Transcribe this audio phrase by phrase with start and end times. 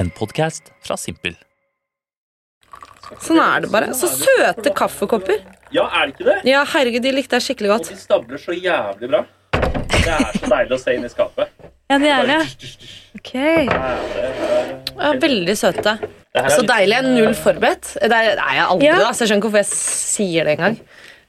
[0.00, 1.36] En podkast fra Simpel.
[3.22, 3.92] Sånn er det bare.
[3.96, 5.42] Så søte kaffekopper.
[5.74, 6.36] Ja, er det ikke det?
[6.48, 7.90] Ja, herregud, de likte jeg skikkelig Og godt.
[7.92, 9.22] de stabler så jævlig bra.
[9.94, 11.52] Det er så deilig å se inn i skapet.
[11.92, 12.40] Ja, det er det.
[13.18, 13.32] Ok.
[13.38, 15.96] Ja, veldig søte.
[16.50, 16.96] Så deilig.
[16.96, 17.94] Jeg er null forberedt.
[18.02, 20.78] Det er jeg aldri, da, så jeg skjønner ikke hvorfor jeg sier det engang.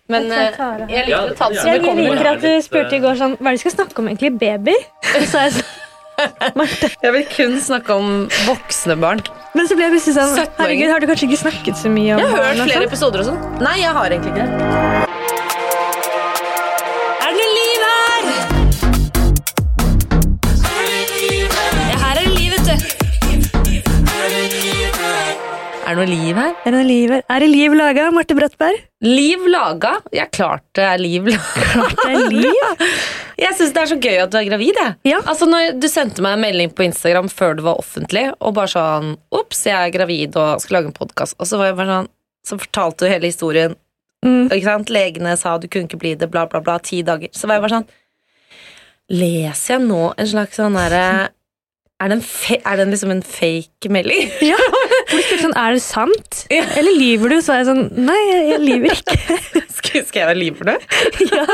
[0.10, 2.12] Men Jeg eh, jeg liker å ta det som Jeg det kommer.
[2.14, 4.30] liker at du spurte i går sånn Hva er det du skal snakke om egentlig?
[4.38, 4.84] Babyer?
[5.26, 5.72] Så jeg sånn
[6.56, 6.90] Marte.
[7.04, 8.08] Jeg vil kun snakke om
[8.48, 9.22] voksne barn.
[9.56, 12.20] Men så ble jeg plutselig sånn Herregud, har du kanskje ikke snakket så mye om
[12.24, 12.90] Jeg har hørt og flere sånn?
[12.92, 13.40] episoder og sånn.
[13.64, 14.50] Nei, jeg har egentlig ikke det.
[17.22, 18.24] Er det noe liv her?
[21.86, 22.76] Ja, her er det liv, vet du.
[25.86, 26.52] Er det noe liv her?
[26.66, 27.22] Er det noe liv her?
[27.30, 28.80] Er det liv laga, Marte Brattberg?
[29.06, 29.92] Liv laga?
[30.16, 31.62] Jeg klarte det er liv laga.
[31.72, 32.64] Klart det er liv.
[33.40, 34.78] Jeg syns det er så gøy at du er gravid.
[34.80, 34.96] Jeg.
[35.10, 35.20] Ja.
[35.28, 38.72] Altså, når Du sendte meg en melding på Instagram før du var offentlig, og bare
[38.72, 41.38] sånn Ops, jeg er gravid og skal lage en podkast.
[41.40, 42.12] Og så var jeg bare sånn
[42.46, 43.76] Så fortalte du hele historien.
[44.26, 44.48] Mm.
[44.48, 44.94] Ikke sant?
[44.94, 46.80] Legene sa du kunne ikke bli det, bla, bla, bla.
[46.80, 47.34] Ti dager.
[47.36, 47.90] Så var jeg bare sånn
[49.16, 51.30] Leser jeg nå en slags sånn derre
[51.96, 54.32] er fe er det liksom en fake melding?
[54.44, 54.58] Ja.
[55.06, 56.40] For du spurte sånn Er det sant?
[56.54, 57.38] Eller lyver du?
[57.46, 59.38] Så er jeg sånn Nei, jeg, jeg lyver ikke.
[59.78, 60.78] Skal, jeg være lyver for det?
[61.32, 61.46] ja.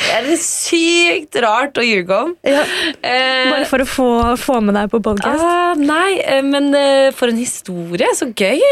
[0.00, 2.32] Det er sykt rart å ljuge om.
[2.46, 2.64] Ja.
[3.04, 4.08] Eh, Bare for å få,
[4.40, 5.42] få med deg på podkast?
[5.44, 8.08] Ah, nei, eh, men eh, for en historie.
[8.16, 8.62] Så gøy!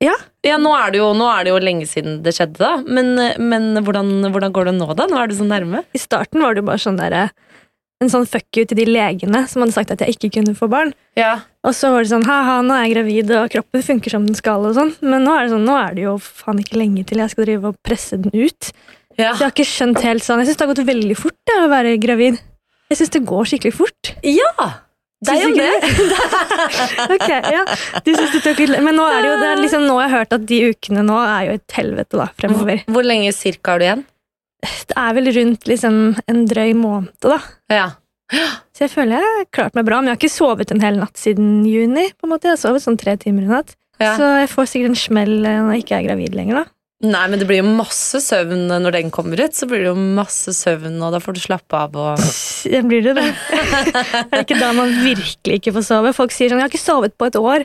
[0.00, 0.14] Ja.
[0.46, 2.70] Ja, nå er, det jo, nå er det jo lenge siden det skjedde, da.
[2.86, 3.12] Men,
[3.42, 5.06] men hvordan, hvordan går det nå, da?
[5.10, 5.82] Nå er du så nærme.
[5.92, 7.32] I starten var det jo bare sånn der,
[8.00, 10.70] en sånn fuck you til de legene som hadde sagt at jeg ikke kunne få
[10.72, 10.94] barn.
[11.20, 11.42] Ja.
[11.66, 14.38] Og så var det sånn ha-ha, nå er jeg gravid, og kroppen funker som den
[14.38, 14.64] skal.
[14.64, 14.94] og sånn.
[15.04, 17.44] Men nå er det sånn, nå er det jo faen ikke lenge til jeg skal
[17.44, 18.70] drive og presse den ut.
[19.18, 19.34] Ja.
[19.34, 20.40] Så jeg har ikke skjønt helt sånn.
[20.40, 22.40] Jeg syns det har gått veldig fort det, å være gravid.
[22.90, 24.14] Jeg syns det går skikkelig fort.
[24.24, 24.70] ja.
[25.20, 25.72] Deg er om det.
[27.12, 27.64] Ok, ja.
[28.06, 30.08] Du synes det tok litt Men nå er det jo det er liksom nå jeg
[30.08, 32.80] har hørt at de ukene nå er jo et helvete da, fremover.
[32.88, 34.04] Hvor lenge cirka har du igjen?
[34.60, 35.98] Det er vel rundt liksom
[36.28, 37.38] en drøy måned, da.
[37.72, 37.88] Ja.
[38.76, 40.98] Så jeg føler jeg har klart meg bra, men jeg har ikke sovet en hel
[41.00, 42.10] natt siden juni.
[42.14, 42.50] på en måte.
[42.50, 43.74] Jeg har sovet sånn tre timer i natt.
[44.00, 44.14] Ja.
[44.16, 46.62] Så jeg får sikkert en smell eh, når jeg ikke er gravid lenger.
[46.62, 46.74] da.
[47.00, 49.56] Nei, men det blir jo masse søvn når den kommer ut.
[49.56, 53.06] Så blir det jo masse søvn, og da får du slappe av og Det Blir
[53.08, 53.24] det det?
[53.56, 56.12] er det ikke da man virkelig ikke får sove?
[56.16, 57.64] Folk sier sånn 'jeg har ikke sovet på et år'.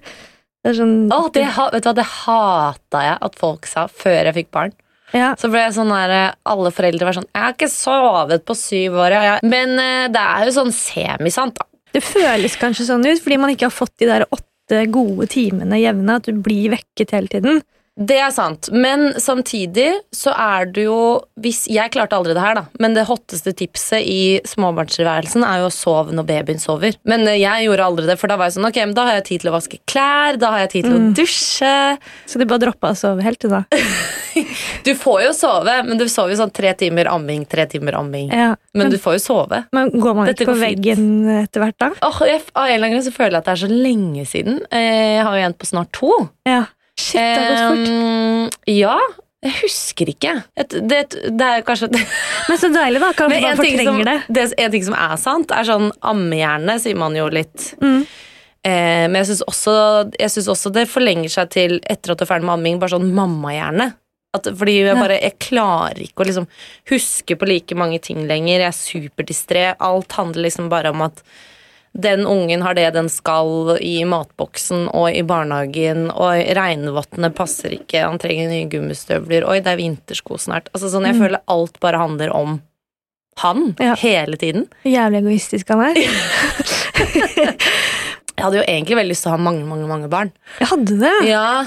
[0.64, 4.24] Det er sånn, Å, det, vet du hva, det hata jeg at folk sa før
[4.32, 4.72] jeg fikk barn.
[5.14, 5.34] Ja.
[5.38, 8.56] Så ble jeg sånn der, eh, Alle foreldre var sånn 'Jeg har ikke sovet på
[8.58, 9.12] syv år'.
[9.12, 9.40] Ja.
[9.44, 11.66] Men eh, det er jo sånn semisant, da.
[11.94, 15.80] Det føles kanskje sånn ut fordi man ikke har fått de der åtte gode timene
[15.80, 16.16] jevne.
[16.16, 17.62] At du blir vekket hele tiden.
[17.96, 20.96] Det er sant, men samtidig så er det jo
[21.40, 25.70] hvis, Jeg klarte aldri det her, da, men det hotteste tipset i småbarnstilværelsen er jo
[25.70, 26.98] å sove når babyen sover.
[27.08, 29.18] Men eh, jeg gjorde aldri det, for da var jeg sånn Ok, men da har
[29.22, 31.72] jeg tid til å vaske klær, da har jeg tid til å dusje.
[32.28, 33.64] Så du bare droppa å sove helt, til da.
[34.84, 38.28] Du får jo sove, men du sover jo sånn tre timer amming, tre timer amming.
[38.36, 38.52] Ja.
[38.76, 39.62] Men du får jo sove.
[39.76, 41.06] Men går man ikke på veggen
[41.40, 41.94] etter hvert da?
[42.04, 44.26] Åh, jeg, av en eller annen grunn så føler jeg at det er så lenge
[44.28, 44.60] siden.
[44.68, 46.12] Eh, Jeg har jo en på snart to.
[46.46, 46.66] Ja.
[47.00, 47.90] Shit, det har gått fort.
[47.92, 48.98] Um, ja,
[49.46, 50.36] jeg husker ikke.
[50.58, 51.02] Et, det,
[51.38, 51.92] det er kanskje
[52.50, 53.12] Men så deilig, da.
[53.18, 54.16] Kanskje man en ting, som, fortrenger det.
[54.38, 57.74] det, en ting som er sant, er sånn ammehjerne, sier man jo litt.
[57.84, 58.00] Mm.
[58.66, 59.76] Eh, men jeg syns også,
[60.56, 63.92] også det forlenger seg til, etter at du er ferdig med amming, bare sånn mammahjerne.
[64.36, 66.48] At, fordi jeg bare, jeg klarer ikke å liksom
[66.92, 68.66] huske på like mange ting lenger.
[68.66, 69.68] Jeg er superdistré.
[69.80, 71.22] Alt handler liksom bare om at
[71.98, 78.02] den ungen har det den skal i matboksen og i barnehagen, og regnvottene passer ikke,
[78.04, 80.68] han trenger nye gummistøvler, oi, det er vintersko snart.
[80.76, 82.58] Altså sånn, Jeg føler alt bare handler om
[83.40, 83.96] han Ja.
[83.96, 84.68] hele tiden.
[84.84, 85.96] Jævlig egoistisk han er.
[88.36, 90.32] Jeg hadde jo egentlig veldig lyst til å ha mange, mange, mange barn.
[90.60, 91.14] Jeg hadde det.
[91.30, 91.64] Ja,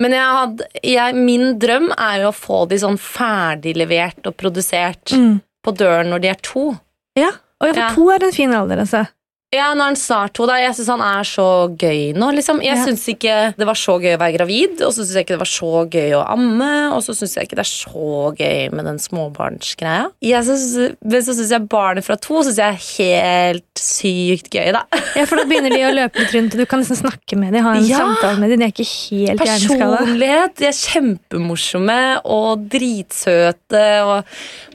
[0.00, 5.12] men jeg hadde, jeg, min drøm er jo å få de sånn ferdiglevert og produsert
[5.12, 5.40] Mm.
[5.64, 6.78] på døren når de er to.
[7.18, 7.30] Ja.
[7.60, 7.90] Og Ja.
[7.94, 9.06] to er en fin alder, altså.
[9.48, 10.58] Ja, er han snart to, da.
[10.60, 11.44] Jeg syns han er så
[11.80, 12.58] gøy nå, liksom.
[12.60, 12.84] Jeg Ja.
[12.84, 15.40] syns ikke det var så gøy å være gravid, og så syns jeg ikke det
[15.40, 18.84] var så gøy å amme, og så syns jeg ikke det er så gøy med
[18.84, 20.10] den småbarnsgreia.
[20.20, 24.68] Jeg synes, men så syns jeg barnet fra to synes jeg er helt sykt gøy,
[24.76, 24.82] da.
[25.16, 27.54] Ja, for da begynner de å løpe litt rundt, og du kan nesten snakke med
[27.56, 28.04] dem, ha en Ja.
[28.04, 28.58] samtale med dem.
[28.60, 29.96] De er ikke helt hjerneskada.
[30.04, 30.54] Personlighet.
[30.60, 33.86] De er kjempemorsomme og dritsøte.
[34.04, 34.24] Og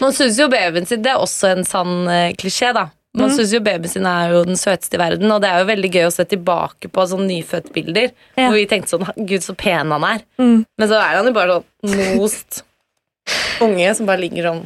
[0.02, 2.90] man syns jo babyen sin Det er også en sann eh, klisjé, da.
[3.15, 3.36] Man Mm.
[3.38, 5.92] synes jo babyen sin er jo den søteste i verden, og det er jo veldig
[5.94, 8.12] gøy å se tilbake på sånne nyfødtbilder.
[8.38, 8.48] Ja.
[8.50, 10.24] Hvor vi tenkte sånn Gud, så pen han er.
[10.39, 10.65] Mm.
[10.77, 12.63] Men så er han jo bare sånn most
[13.62, 14.63] unge som bare ligger sånn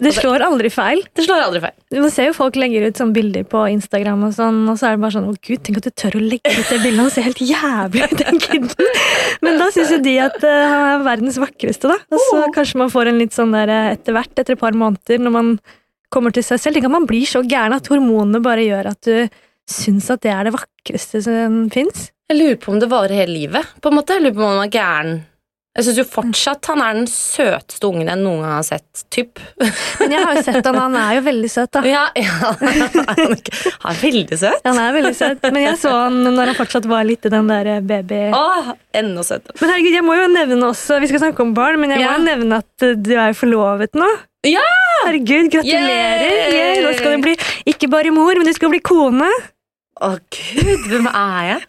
[0.00, 1.02] Det slår aldri feil.
[1.14, 1.74] Det slår aldri feil.
[2.00, 4.94] Man ser jo folk legger ut sånne bilder på Instagram, og sånn, og så er
[4.96, 7.00] det bare sånn Å, gud, tenk at du tør å legge ut det bildet.
[7.04, 8.70] Han ser helt jævlig ut, den kiden.
[9.44, 11.98] Men da syns jo de at han han er verdens vakreste, da.
[12.08, 14.72] Og så kanskje man får en litt sånn der eh, etter hvert, etter et par
[14.72, 15.52] måneder, når man
[16.10, 16.74] kommer til seg selv.
[16.78, 19.28] Tenk at man blir så gæren at hormonene bare gjør at du
[19.70, 22.08] syns at det er det vakreste som fins.
[22.30, 23.66] Jeg lurer på om det varer hele livet.
[23.82, 24.14] på en måte.
[24.18, 25.18] Jeg lurer på om han er gæren.
[25.78, 29.04] Jeg syns jo fortsatt han er den søteste ungen jeg noen gang har sett.
[29.14, 29.38] Typ.
[30.00, 31.82] Men jeg har jo sett han, han er jo veldig søt, da.
[31.86, 32.50] Ja, ja.
[33.84, 34.64] Han er veldig søt.
[34.66, 37.46] Han er veldig søt, men jeg så han når han fortsatt var litt i den
[37.50, 38.18] der baby...
[38.34, 39.54] Åh, enda søtere.
[39.60, 42.08] Men herregud, jeg må jo nevne også, vi skal snakke om barn, men jeg må
[42.08, 42.16] Ja.
[42.18, 44.10] jo nevne at du er forlovet nå.
[44.46, 44.62] Ja!
[45.04, 46.22] Herregud, gratulerer!
[46.24, 46.54] Yeah!
[46.54, 47.34] Yeah, Nå skal du bli
[47.68, 49.28] ikke bare mor, men du skal bli kone.
[50.00, 51.66] Å gud, hvem er jeg?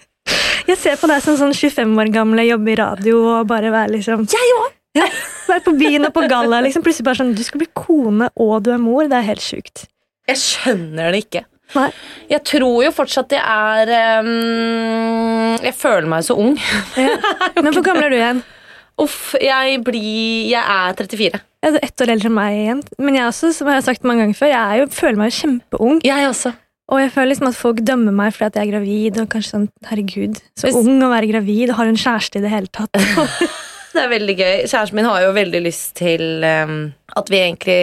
[0.69, 3.97] Jeg ser på deg som sånn 25 år gamle, jobbe i radio og bare være
[3.97, 4.69] liksom Jeg òg!
[4.95, 5.07] ja,
[5.49, 6.61] Være på byen og på galla.
[6.63, 6.83] Liksom.
[6.85, 9.03] Plutselig bare sånn Du skal bli kone, og du er mor.
[9.11, 9.85] Det er helt sjukt.
[10.31, 11.43] Jeg skjønner det ikke.
[11.75, 11.89] Nei.
[12.31, 13.91] Jeg tror jo fortsatt jeg er
[14.23, 16.55] um, Jeg føler meg så ung.
[16.99, 17.15] Ja.
[17.63, 18.43] Men hvor gammel er du igjen?
[19.01, 21.39] Uff, jeg blir Jeg er 34.
[21.61, 22.83] Jeg er ett år eldre enn meg igjen.
[23.01, 25.37] Men jeg også, som jeg har sagt mange ganger før, jeg jo, føler meg jo
[25.39, 26.01] kjempeung.
[26.05, 26.53] Jeg også.
[26.91, 29.19] Og jeg føler liksom at folk dømmer meg fordi at jeg er gravid.
[29.21, 31.73] Og kanskje sånn, herregud, så Hvis- ung å være gravid.
[31.77, 32.89] Har hun kjæreste i det hele tatt?
[33.91, 34.53] Det er veldig gøy.
[34.71, 37.81] Kjæresten min har jo veldig lyst til um, at vi egentlig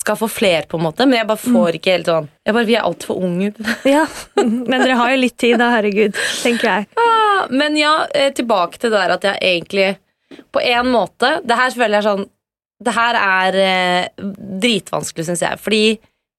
[0.00, 2.68] skal få flere, på en måte, men jeg bare får ikke helt sånn jeg bare,
[2.68, 3.50] Vi er altfor unge.
[3.88, 4.04] ja,
[4.36, 5.70] Men dere har jo litt tid, da.
[5.74, 6.86] Herregud, tenker jeg.
[7.00, 9.88] Ah, Men ja, eh, tilbake til det der at jeg egentlig
[10.54, 12.26] På en måte Det her føler jeg sånn
[12.80, 14.26] Det her er eh,
[14.62, 15.58] dritvanskelig, syns jeg.
[15.60, 15.82] Fordi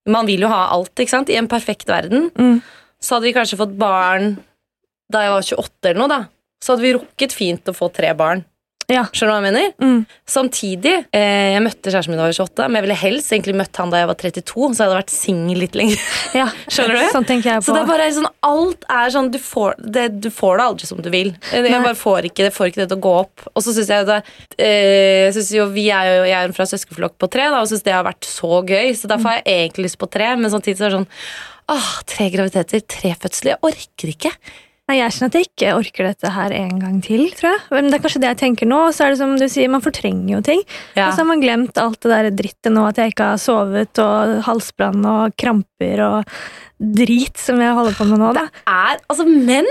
[0.09, 1.29] man vil jo ha alt, ikke sant?
[1.29, 2.31] I en perfekt verden.
[2.33, 2.63] Mm.
[2.97, 4.39] Så hadde vi kanskje fått barn
[5.11, 6.21] da jeg var 28 eller noe, da.
[6.63, 8.41] Så hadde vi rukket fint å få tre barn.
[8.91, 9.05] Ja.
[9.15, 9.73] Skjønner du hva jeg mener?
[9.81, 9.99] Mm.
[10.27, 13.55] Samtidig, eh, jeg møtte kjæresten min da jeg var 28, men jeg ville helst egentlig
[13.61, 16.07] møtt han da jeg var 32, så jeg hadde vært singel litt lenger.
[16.41, 17.05] Ja, Skjønner du?
[17.11, 17.65] Sånn tenker jeg på.
[17.67, 20.87] Så det er bare sånn, alt er sånn Du får det, du får det aldri
[20.87, 21.33] som du vil.
[21.51, 21.81] Jeg Nei.
[21.83, 23.45] bare får ikke, det, får ikke det til å gå opp.
[23.51, 24.19] Og så syns jeg det
[24.55, 27.83] eh, synes jo, Vi er jo jeg er fra søskenflokk på tre, da, og syns
[27.83, 28.93] det har vært så gøy.
[28.97, 31.09] Så derfor har jeg egentlig lyst på tre, men samtidig så er det sånn
[31.71, 33.53] Åh, tre graviditeter, tre fødsler.
[33.53, 34.31] Jeg orker ikke.
[34.91, 37.59] Nei, Jeg kjenner at jeg ikke orker dette her en gang til, tror jeg.
[37.71, 38.79] Men det er kanskje det jeg tenker nå.
[38.91, 40.63] Så er det som du sier, man fortrenger jo ting.
[40.97, 41.05] Ja.
[41.05, 44.01] Og så har man glemt alt det der drittet nå, at jeg ikke har sovet,
[44.03, 46.35] og halsbrann og kramper og
[46.99, 48.49] drit som jeg holder på med nå, da.
[48.67, 49.69] Er, altså menn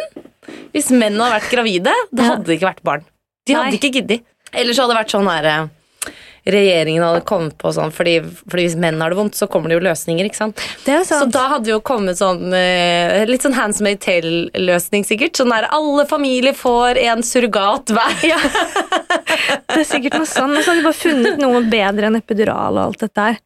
[0.72, 2.56] Hvis menn hadde vært gravide, det hadde ja.
[2.56, 3.05] ikke vært barn.
[3.44, 3.76] De hadde Nei.
[3.76, 4.25] ikke giddet.
[4.56, 5.69] Ellers hadde det vært sånn herre eh,
[6.50, 8.17] Regjeringen hadde kommet på sånn fordi,
[8.50, 10.26] fordi hvis menn har det vondt, så kommer det jo løsninger.
[10.29, 10.62] ikke sant?
[10.87, 11.26] Det er sant.
[11.26, 15.37] Så da hadde jo kommet sånn eh, litt sånn Hands Made Tale-løsning, sikkert.
[15.38, 18.17] Sånn der alle familier får en surrogat hver.
[18.31, 18.41] Ja.
[19.70, 20.52] Det er sikkert noe sånn.
[20.56, 23.38] Og så hadde de bare funnet noe bedre enn epidural og alt dette her.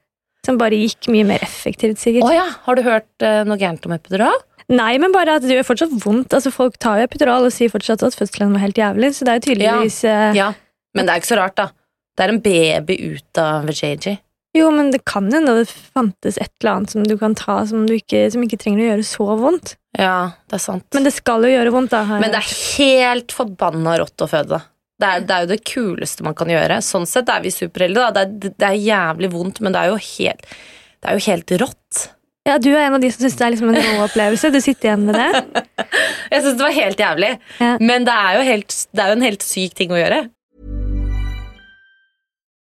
[0.44, 2.32] Som bare gikk mye mer effektivt, Å sikkert.
[2.34, 4.36] ja, har du hørt eh, noe gærent om epidural?
[4.72, 6.32] Nei, men bare at det gjør fortsatt vondt.
[6.36, 9.12] Altså, Folk tar jo epidural og sier fortsatt at fødselen var helt jævlig.
[9.16, 10.18] Så det er jo tydeligvis ja.
[10.36, 10.50] Ja.
[10.96, 11.68] Men det er ikke så rart, da.
[12.14, 14.18] Det er en baby ut av vajayjay.
[14.54, 17.88] Jo, men det kan hende det fantes et eller annet som du kan ta som,
[17.88, 19.72] du ikke, som ikke trenger å gjøre så vondt.
[19.98, 20.86] Ja, det er sant.
[20.94, 22.04] Men det skal jo gjøre vondt, da.
[22.06, 22.22] Her.
[22.22, 24.60] Men det er helt forbanna rått å føde.
[25.02, 26.76] Det er, det er jo det kuleste man kan gjøre.
[26.86, 28.04] Sånn sett er vi superheldige.
[28.14, 28.22] da.
[28.30, 30.46] Det er, det er jævlig vondt, men det er jo helt,
[31.02, 32.04] det er jo helt rått.
[32.46, 34.52] Ja, Du er en av de som syns det er liksom en rå opplevelse.
[34.54, 35.64] Du sitter igjen med det.
[36.34, 37.74] Jeg syns det var helt jævlig, Ja.
[37.82, 40.22] men det er, jo helt, det er jo en helt syk ting å gjøre.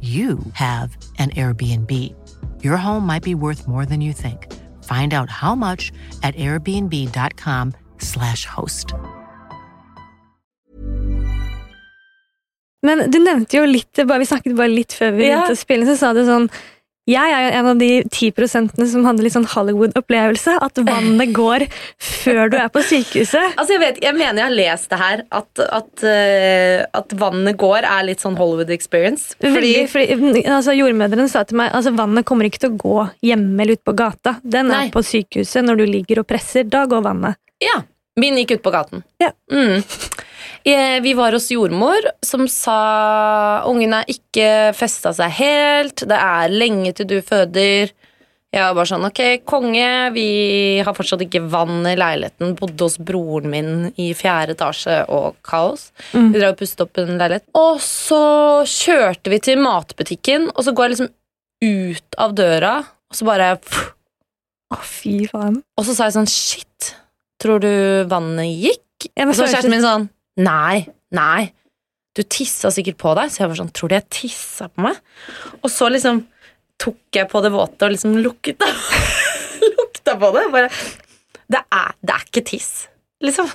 [0.00, 1.90] you have an Airbnb.
[2.62, 4.52] Your home might be worth more than you think.
[4.84, 8.92] Find out how much at airbnb.com/slash host.
[12.86, 15.40] Men du nevnte jo litt, bare- vi snakket bare litt før vi Ja.
[15.42, 16.48] begynte å spille, så sa du sånn
[17.06, 20.56] jeg er jo en av de ti prosentene som hadde litt sånn Hollywood-opplevelse.
[20.62, 21.66] At vannet går
[22.02, 23.54] før du er på sykehuset.
[23.54, 27.58] Altså, jeg, vet, jeg mener jeg har lest det her, at, at, eh, at vannet
[27.60, 29.36] går er litt sånn Hollywood experience.
[29.42, 32.98] Veldig, fordi, altså, jordmødrene sa til meg altså vannet kommer ikke til å gå
[33.30, 34.36] hjemme eller ute på gata.
[34.42, 34.86] Den Nei.
[34.88, 36.66] er på sykehuset når du ligger og presser.
[36.66, 37.38] Da går vannet.
[37.62, 37.84] Ja.
[38.18, 39.02] Min gikk ut på gaten.
[39.22, 39.30] Ja.
[39.52, 39.84] Mm.
[40.66, 46.50] Eh, Vi var hos jordmor, som sa ungen er ikke festa seg helt, det er
[46.50, 47.92] lenge til du føder.
[48.56, 50.26] Jeg var bare sånn, ok, konge, vi
[50.86, 52.54] har fortsatt ikke vann i leiligheten.
[52.56, 53.70] Bodde hos broren min
[54.00, 55.90] i fjerde etasje og kaos.
[56.14, 56.30] Mm.
[56.32, 57.44] Vi drev og pustet opp en leilighet.
[57.58, 58.22] Og så
[58.70, 61.12] kjørte vi til matbutikken, og så går jeg liksom
[61.66, 62.74] ut av døra,
[63.10, 63.92] og så bare pff,
[64.74, 65.60] Å, fy faen.
[65.78, 66.88] Og så sa jeg sånn, shit,
[67.38, 67.70] tror du
[68.10, 69.10] vannet gikk?
[69.20, 70.08] Og så kjæresten min sånn
[70.42, 70.84] Nei,
[71.16, 71.52] nei.
[72.16, 73.32] Du tissa sikkert på deg.
[73.32, 75.00] Så jeg var sånn Tror du jeg tissa på meg?
[75.62, 76.24] Og så liksom
[76.80, 78.68] tok jeg på det våte og liksom lukta
[79.78, 80.46] Lukta på det.
[80.52, 80.70] Bare
[81.46, 82.70] det er, det er ikke tiss,
[83.22, 83.48] liksom.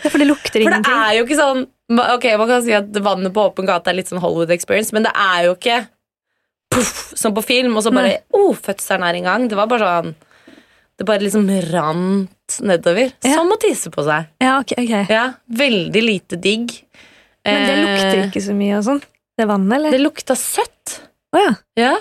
[0.00, 2.96] Ja, for det lukter For det er jo ikke sånn Ok, Man kan si at
[3.02, 5.78] vannet på åpen gate er litt sånn Hollywood experience, men det er jo ikke
[6.70, 9.48] puff, som på film, og så bare oh, fødselen er i gang.
[9.50, 10.12] Det var bare sånn
[11.00, 12.30] Det bare liksom rant
[12.64, 13.12] nedover.
[13.22, 13.34] Ja.
[13.38, 14.26] Som å tisse på seg.
[14.42, 14.94] Ja, ok, ok.
[15.12, 15.24] Ja,
[15.60, 16.74] Veldig lite digg.
[17.46, 19.02] Men det lukter Eh, ikke så mye og sånn?
[19.38, 19.94] Det vannet, eller?
[19.94, 20.98] Det lukta søtt.
[21.32, 21.52] Å ja.
[21.80, 21.94] Ja,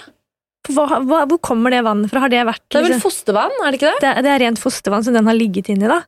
[0.69, 2.19] Hva, hva, hvor kommer det vannet fra?
[2.25, 4.01] Har det vært Det er vel liksom- fostervann, er det ikke det?
[4.03, 6.01] det, det er rent fostervann som den har ligget inni, da.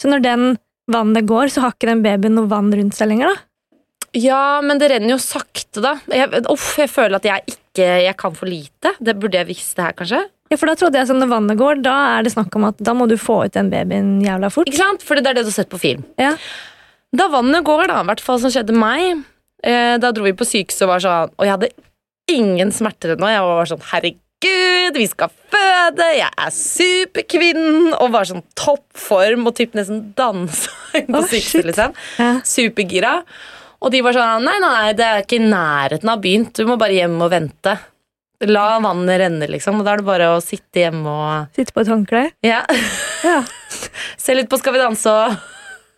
[0.00, 0.44] Så når den
[0.88, 3.36] vannet går, så har ikke den babyen noe vann rundt seg lenger, da.
[4.14, 5.96] Ja, men det renner jo sakte, da.
[6.08, 8.94] Jeg, uff, jeg føler at jeg ikke Jeg kan for lite.
[8.98, 10.22] Det burde jeg visst det her, kanskje.
[10.48, 12.78] Ja, for da trodde jeg som når vannet går, da er det snakk om at
[12.80, 14.68] da må du få ut den babyen jævla fort.
[14.70, 15.04] Ikke sant?
[15.04, 16.06] For det er det du har sett på film.
[16.20, 16.34] Ja.
[17.16, 19.22] Da vannet går, da, i hvert fall som skjedde meg
[19.64, 21.70] eh, Da dro vi på sykehuset og var sånn Og jeg hadde
[22.28, 23.30] ingen smerter ennå.
[23.32, 26.08] Jeg var sånn Herregud, vi skal føde!
[26.18, 27.94] Jeg er superkvinnen!
[27.96, 31.96] Og var sånn toppform og typ nesten dansa inn på oh, sykehuset, liksom.
[32.20, 32.34] Ja.
[32.44, 33.14] Supergira.
[33.80, 36.52] Og de var sånn Nei, nei, nei, det er ikke i nærheten av begynt.
[36.60, 37.78] Du må bare hjem og vente.
[38.46, 39.80] La vannet renne, liksom.
[39.80, 42.24] Og da er det bare å sitte hjemme og Sitte på et håndkle.
[42.46, 42.62] Ja.
[43.26, 43.40] Ja.
[44.22, 45.32] Se litt på Skal vi danse og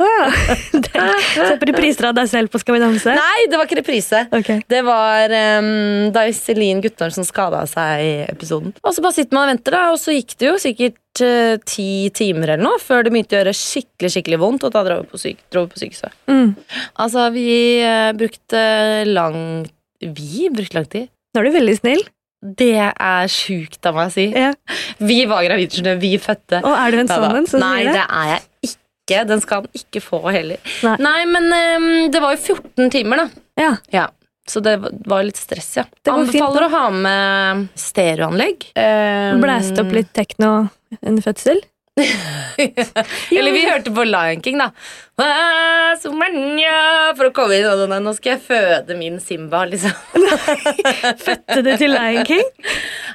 [0.00, 0.28] Å ja.
[1.50, 3.12] Se på repriser av deg selv på Skal vi danse.
[3.18, 4.22] Nei, det var ikke reprise.
[4.32, 4.62] Okay.
[4.72, 8.72] Det var um, da Iselin Guttormsen skada seg i episoden.
[8.80, 11.60] Og så bare sitter man og venter, da, og så gikk det jo sikkert uh,
[11.68, 15.02] ti timer eller noe før det begynte å gjøre skikkelig skikkelig vondt, og da dro
[15.02, 16.16] vi på, syk dro på sykehuset.
[16.32, 16.54] Mm.
[17.04, 17.50] Altså, vi
[17.84, 18.64] uh, brukte
[19.10, 19.36] lang
[20.00, 21.12] Vi brukte lang tid.
[21.36, 22.08] Nå er du veldig snill.
[22.40, 24.28] Det er sjukt av meg å si.
[24.32, 24.52] Ja.
[24.98, 25.96] Vi var gravide.
[26.00, 26.62] Vi fødte.
[26.64, 29.24] Og er du en sånn Nei, det er jeg ikke.
[29.28, 30.60] Den skal han ikke få heller.
[30.86, 30.94] Nei.
[31.04, 33.42] Nei, men um, det var jo 14 timer, da.
[33.60, 33.70] Ja.
[33.92, 34.06] Ja,
[34.48, 35.84] så det var- litt stress, ja.
[36.04, 38.70] Det Anbefaler fint, å ha med stereoanlegg.
[38.78, 40.52] Um, Blæste opp litt tekno
[41.02, 41.60] under fødsel.
[42.00, 44.70] Eller vi hørte på Lion King, da.
[47.18, 49.92] For å komme inn og sånn, Nå skal jeg føde min Simba, liksom.
[51.26, 52.46] Fødte du til Lion King?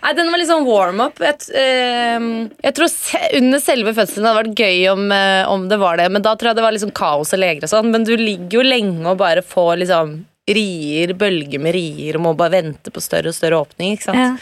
[0.04, 1.18] Nei, Den var litt sånn warm-up.
[1.24, 2.30] Jeg, ehm,
[2.62, 2.94] jeg tror
[3.40, 6.52] under selve fødselen hadde vært gøy om, eh, om det var det, men da tror
[6.52, 7.92] jeg det var liksom kaos og leger og sånn.
[7.96, 12.36] Men du ligger jo lenge og bare får liksom rier, bølger med rier, og må
[12.38, 13.96] bare vente på større og større åpning.
[13.96, 14.22] ikke sant?
[14.22, 14.36] Ja.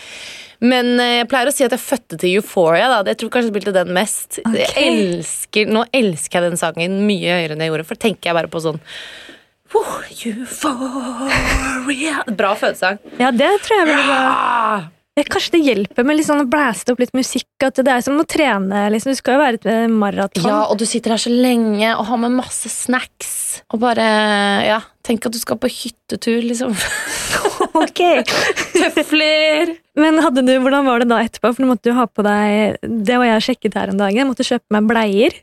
[0.64, 2.88] Men eh, jeg pleier å si at jeg fødte til Euphoria.
[2.90, 3.04] da.
[3.12, 4.40] Jeg tror kanskje jeg spilte den mest.
[4.48, 8.38] Jeg elsker, nå elsker jeg den sangen mye høyere enn jeg gjorde, for tenker jeg
[8.40, 8.80] bare på sånn
[9.74, 9.94] oh,
[10.30, 13.00] Euphoria Bra fødesang.
[13.20, 14.88] ja, det tror jeg Ah!
[14.88, 17.46] Ja, Kanskje det hjelper med sånn å blæste opp litt musikk.
[17.62, 18.88] At det er som å trene.
[18.90, 19.14] liksom.
[19.14, 20.48] Du skal jo være et eh, maraton.
[20.50, 23.62] Ja, og du sitter her så lenge og har med masse snacks.
[23.70, 24.08] Og bare
[24.66, 26.74] Ja, tenk at du skal på hyttetur, liksom.
[27.74, 28.02] Ok.
[28.74, 29.76] Tøfler.
[29.98, 31.54] Men hadde du, hvordan var det da etterpå?
[31.54, 34.14] For du måtte jo ha på deg Det var jeg sjekket her en dag.
[34.14, 35.38] Jeg måtte kjøpe meg bleier.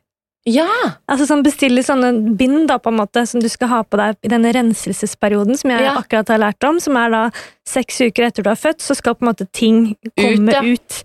[0.48, 0.68] Ja!
[1.10, 4.16] Altså sånn Bestille sånne bind da, på en måte, som du skal ha på deg
[4.24, 5.96] i denne renselsesperioden, som jeg Ja.
[6.00, 7.30] akkurat har lært om, som er da
[7.66, 10.62] seks uker etter du har født, så skal på en måte ting komme ja.
[10.62, 11.04] ut.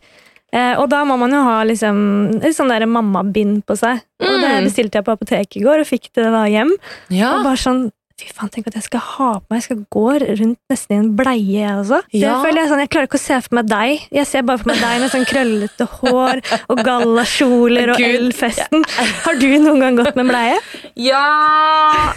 [0.53, 3.99] Eh, og da må man jo ha liksom sånn der mammabind på seg.
[4.21, 4.63] Og det Mm.
[4.69, 6.71] bestilte jeg på apoteket i går, og fikk det da hjem.
[7.09, 7.35] Ja.
[7.37, 10.03] Og bare sånn Fy faen, tenk at jeg skal ha på meg Jeg skal gå
[10.39, 11.97] rundt nesten i en bleie, jeg også.
[12.13, 12.37] Det Ja.
[12.43, 14.05] føler Jeg sånn, jeg klarer ikke å se for meg deg.
[14.15, 16.41] Jeg ser bare for meg deg med sånn krøllete hår
[16.71, 18.85] og gallakjoler og ølfesten.
[19.25, 20.55] Har du noen gang gått med bleie?
[20.95, 22.13] Ja!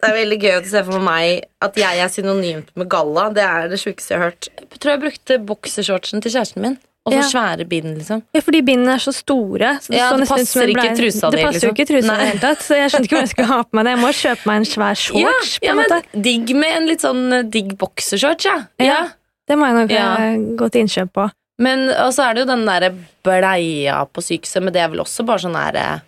[0.00, 3.26] Det er veldig gøy å se for meg at jeg er synonymt med galla.
[3.34, 4.48] Det er det sjukeste jeg har hørt.
[4.70, 6.78] Jeg tror jeg brukte boksershortsen til kjæresten min.
[7.06, 7.28] Og så Ja.
[7.32, 8.22] svære bind, liksom.
[8.34, 9.78] Ja, fordi bindene er så store.
[9.80, 11.74] Så det, Ja, det passer ikke trusa Det passer jo liksom.
[11.74, 13.68] ikke trusa i det hele tatt, så jeg skjønte ikke hva jeg skulle ha på
[13.78, 13.90] meg det.
[13.96, 15.58] Jeg må kjøpe meg en svær shorts.
[15.62, 16.02] Ja, på en måte.
[16.12, 18.56] men digg med en litt sånn eh, digg boksershorts, ja.
[18.78, 18.84] ja.
[18.84, 19.00] Ja.
[19.48, 20.14] Det må jeg nok Ja.
[20.16, 21.30] eh, gå til innkjøp på.
[21.58, 22.92] Men og så er det jo den derre
[23.24, 26.00] bleia på sykehuset, men det er vel også bare sånn derre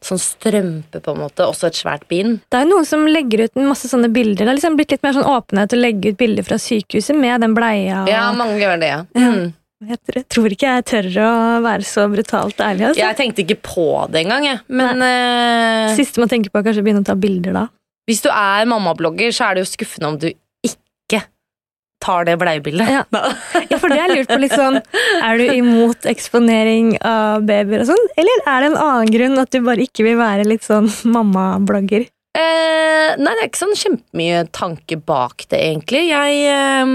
[0.00, 1.44] Sånn strømpe, på en måte.
[1.44, 2.38] Også et svært bind.
[2.48, 4.46] Det er noen som legger ut masse sånne bilder.
[4.46, 7.40] Det har liksom blitt litt mer sånn åpenhet å legge ut bilder fra sykehuset med
[7.44, 8.02] den bleia.
[8.02, 9.04] og- Ja, mange gjør det, ja.
[9.14, 9.52] Mm.
[9.88, 12.88] Jeg tror- ikke jeg tør å være så brutalt ærlig.
[12.88, 13.00] Altså.
[13.00, 14.60] Jeg tenkte ikke på det engang, jeg.
[14.68, 15.94] Men uh...
[15.96, 17.68] Siste man tenker på, er kanskje å begynne å ta bilder da.
[18.08, 20.32] hvis du er mammablogger, så er det jo skuffende om du
[22.00, 22.90] tar det bleiebildet.
[22.90, 23.02] Ja.
[23.70, 24.78] Ja, for det er lurt på litt sånn
[25.20, 29.52] Er du imot eksponering av babyer og sånn, eller er det en annen grunn at
[29.52, 32.06] du bare ikke vil være litt sånn mammablogger?
[32.30, 36.04] Eh, nei, det er ikke sånn kjempemye tanke bak det, egentlig.
[36.12, 36.92] Jeg eh,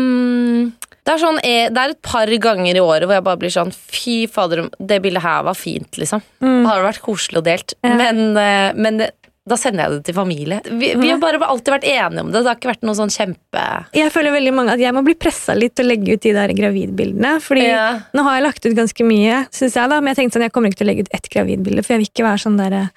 [1.05, 3.53] det, er sånn, eh, det er et par ganger i året hvor jeg bare blir
[3.53, 6.24] sånn Fy fader, det bildet her var fint, liksom.
[6.39, 6.63] Mm.
[6.63, 7.75] Det hadde vært koselig og delt.
[7.85, 7.93] Ja.
[8.00, 9.12] Men, eh, men det,
[9.45, 10.57] da sender jeg det til familie.
[10.65, 12.39] Vi, vi har bare alltid vært enige om det.
[12.41, 15.13] Det har ikke vært noe sånn kjempe Jeg føler veldig mange at jeg må bli
[15.21, 17.35] pressa litt til å legge ut de der gravidbildene.
[17.45, 17.83] Fordi Ja.
[18.17, 20.51] nå har jeg lagt ut ganske mye, synes jeg da, men jeg tenkte sånn, jeg
[20.55, 22.73] kommer ikke til å legge ut ett gravidbilde, for jeg vil ikke være sånn der
[22.79, 22.87] eh,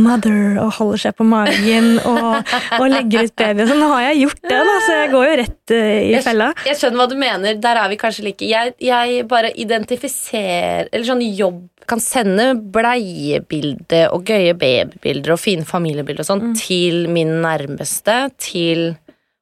[0.00, 3.62] mother og holder seg på magen og, og legger ut baby.
[3.66, 3.82] og sånn.
[3.84, 5.76] nå har jeg gjort det, da, så jeg går jo rett uh,
[6.08, 6.52] i Jeg- fella.
[6.64, 7.60] Jeg skjønner hva du mener.
[7.68, 8.48] Der er vi kanskje like.
[8.48, 15.66] Jeg, jeg bare identifiserer Eller sånn jobb kan sende bleiebilder og gøye babybilder og fine
[15.68, 18.28] familiebilder og sånn til min nærmeste.
[18.40, 18.90] Til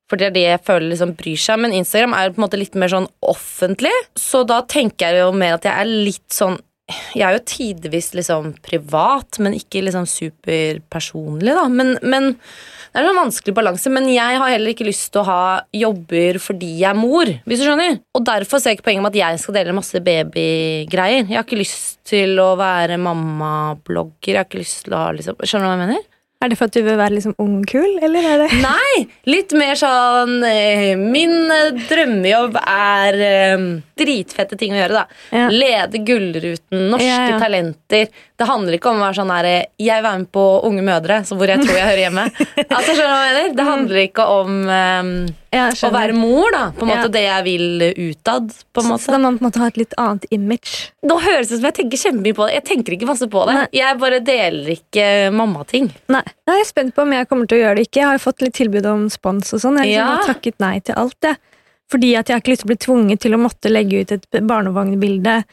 [0.07, 1.59] For det er det jeg føler liksom bryr seg.
[1.65, 5.25] Men Instagram er jo på en måte litt mer sånn offentlig, så da tenker jeg
[5.25, 9.83] jo mer at jeg er litt sånn jeg er jo tidvis liksom privat, men ikke
[9.83, 11.65] liksom superpersonlig, da.
[11.73, 13.91] Men, men det er en vanskelig balanse.
[13.91, 15.41] Men jeg har heller ikke lyst til å ha
[15.75, 17.99] jobber fordi jeg er mor, hvis du skjønner.
[18.15, 21.25] Og derfor ser jeg ikke poenget med at jeg skal dele masse babygreier.
[21.27, 24.31] Jeg har ikke lyst til å være mammablogger.
[24.31, 26.07] Jeg har ikke lyst til å ha liksom Skjønner du hva jeg mener?
[26.45, 29.07] Er det for at du vil være liksom ung og kul, eller er det Nei!
[29.31, 33.17] Litt mer sånn eh, Min eh, drømmejobb er
[33.57, 33.65] um,
[33.97, 35.21] dritfette ting å gjøre, da.
[35.33, 35.47] Ja.
[35.49, 37.39] Lede Gullruten, norske Ja, ja.
[37.41, 38.13] talenter.
[38.37, 39.47] Det handler ikke om å være sånn her
[39.81, 42.25] Jeg var med på Unge mødre, så hvor jeg tror jeg hører hjemme.
[42.77, 43.55] altså, skjønner du hva jeg mener?
[43.57, 45.13] Det handler ikke om um,
[45.57, 46.65] Ja, å være mor, da.
[46.77, 47.13] På en måte Ja.
[47.15, 48.51] det jeg vil utad.
[48.77, 49.15] På en Så måte.
[49.15, 50.75] da må man på en måte et litt annet image.
[51.09, 52.55] Nå høres det ut som jeg tenker kjempemye på det.
[52.59, 53.55] Jeg tenker ikke masse på det.
[53.57, 53.67] Nei.
[53.81, 55.89] Jeg bare deler ikke mammating.
[56.13, 58.01] Nei, Nei, jeg er spent på om jeg kommer til å gjøre det ikke.
[58.03, 59.81] Jeg har jo fått litt tilbud om spons og sånn.
[59.81, 60.11] Jeg liksom Ja.
[60.13, 61.41] har takket nei til alt, jeg.
[61.89, 64.13] Fordi at jeg har ikke lyst til å bli tvunget til å måtte legge ut
[64.13, 65.45] et barnevognbilde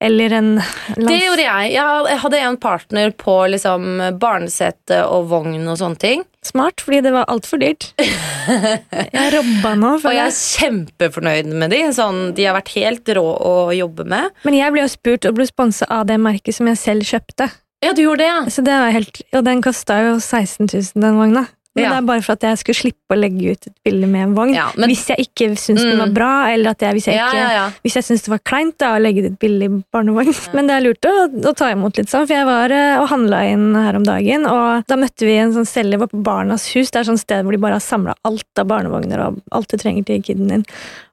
[0.00, 0.50] eller en
[0.94, 1.72] Det gjorde jeg.
[1.74, 3.86] Jeg hadde en partner på liksom
[4.20, 6.24] barnesete og vogn og sånne ting.
[6.46, 7.90] Smart, fordi det var altfor dyrt.
[9.18, 9.90] Jeg robba nå.
[9.98, 11.80] Og jeg er kjempefornøyd med de.
[11.92, 14.30] Sånn, de har vært helt rå å jobbe med.
[14.48, 17.50] Men jeg ble jo spurt og ble sponsa av det merket som jeg selv kjøpte.
[17.84, 18.38] Ja, du gjorde det, ja.
[18.50, 21.44] Så det var helt, Og den kosta jo 16 000, den vogna.
[21.78, 21.90] Men Ja.
[21.94, 24.34] det er bare for at jeg skulle slippe å legge ut et bilde med en
[24.34, 24.54] vogn.
[24.54, 26.02] Ja, men- hvis jeg ikke syns den Mm.
[26.04, 27.70] var bra, eller jeg, hvis jeg ikke ja.
[27.84, 30.34] Hvis jeg syns det var kleint da, å legge ut et bilde i barnevogn.
[30.54, 31.14] Men det er lurt å,
[31.50, 34.46] å ta imot litt sånn, for jeg var eh, og handla inn her om dagen,
[34.46, 36.90] og da møtte vi en sånn selger på Barnas hus.
[36.90, 39.76] Det er sånn sted hvor de bare har samla alt av barnevogner og alt du
[39.76, 40.64] trenger til kiden din.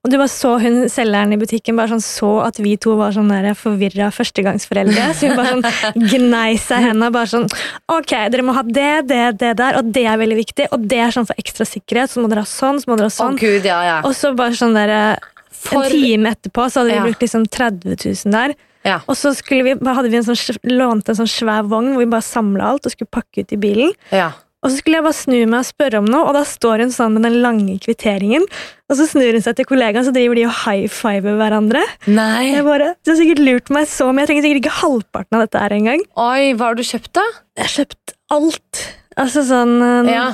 [0.05, 3.11] Og du bare så hun selgeren i butikken bare sånn så at vi to var
[3.15, 5.01] sånn forvirra førstegangsforeldre.
[5.17, 7.47] Så hun bare sånn gnei seg i hendene bare sånn
[7.89, 10.97] Ok, dere må ha det, det, det der, og det er veldig viktig, og det
[11.03, 13.19] er sånn for ekstra sikkerhet, så må dere ha sånn, så må dere ha Å
[13.19, 13.37] sånn.
[13.39, 13.97] gud, ja, ja.
[14.07, 15.17] Og så bare sånn der,
[15.51, 17.03] For- En time etterpå så hadde vi Ja.
[17.03, 18.55] brukt liksom 30 000 der.
[18.85, 18.99] ja.
[19.09, 22.05] Og så skulle vi, hadde vi en sånn, lånt en sånn svær vogn hvor vi
[22.05, 23.91] bare samla alt og skulle pakke ut i bilen.
[24.11, 24.31] ja.
[24.63, 26.89] Og så skulle jeg bare snu meg og spørre om noe, og da står hun
[26.89, 28.41] sånn med den lange kvitteringen.
[28.89, 31.83] Og så snur hun seg til kollegaen, så driver de og high fiver hverandre.
[32.07, 32.49] Nei.
[32.51, 35.41] Jeg bare, Du har sikkert lurt meg så mye, jeg trenger sikkert ikke halvparten av
[35.45, 36.01] dette her engang.
[36.17, 37.21] Oi, hva har du kjøpt, da?
[37.57, 38.95] Jeg har kjøpt alt.
[39.17, 40.25] Altså sånn eh, Ja.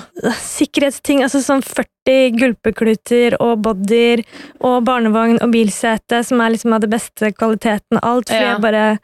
[0.42, 1.22] Sikkerhetsting.
[1.22, 4.24] altså Sånn 40 gulpekluter og bodyer
[4.60, 8.28] og barnevogn og bilsete, som er liksom av det beste kvaliteten alt.
[8.30, 8.54] Fordi Ja.
[8.54, 9.00] jeg bare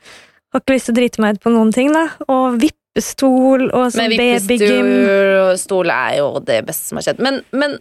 [0.53, 1.91] har ikke lyst til å drite meg ut på noen ting.
[1.93, 4.87] da Og vipper vippestol og sånn Men babygym.
[5.05, 7.19] vippestol er jo det beste som har skjedd.
[7.23, 7.77] Men, men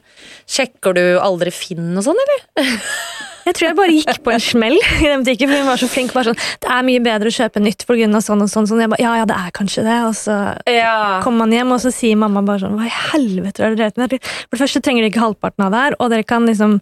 [0.49, 2.77] sjekker du aldri Finn og sånn, eller?
[3.47, 5.87] Jeg tror jeg bare gikk på en smell i den butikken, for hun var så
[5.87, 6.11] flink.
[6.17, 8.09] bare sånn, Det er mye bedre å kjøpe nytt pga.
[8.19, 8.67] sånn og sånn.
[8.67, 8.81] sånn.
[8.83, 9.99] Jeg bare, ja, ja, det er kanskje det.
[10.09, 10.35] Og så
[10.67, 11.21] Ja.
[11.23, 13.97] kommer man hjem, og så sier mamma bare sånn Hva i helvete har dere drevet
[14.03, 14.19] med?
[14.51, 16.81] For det første trenger dere ikke halvparten av det her, og dere kan liksom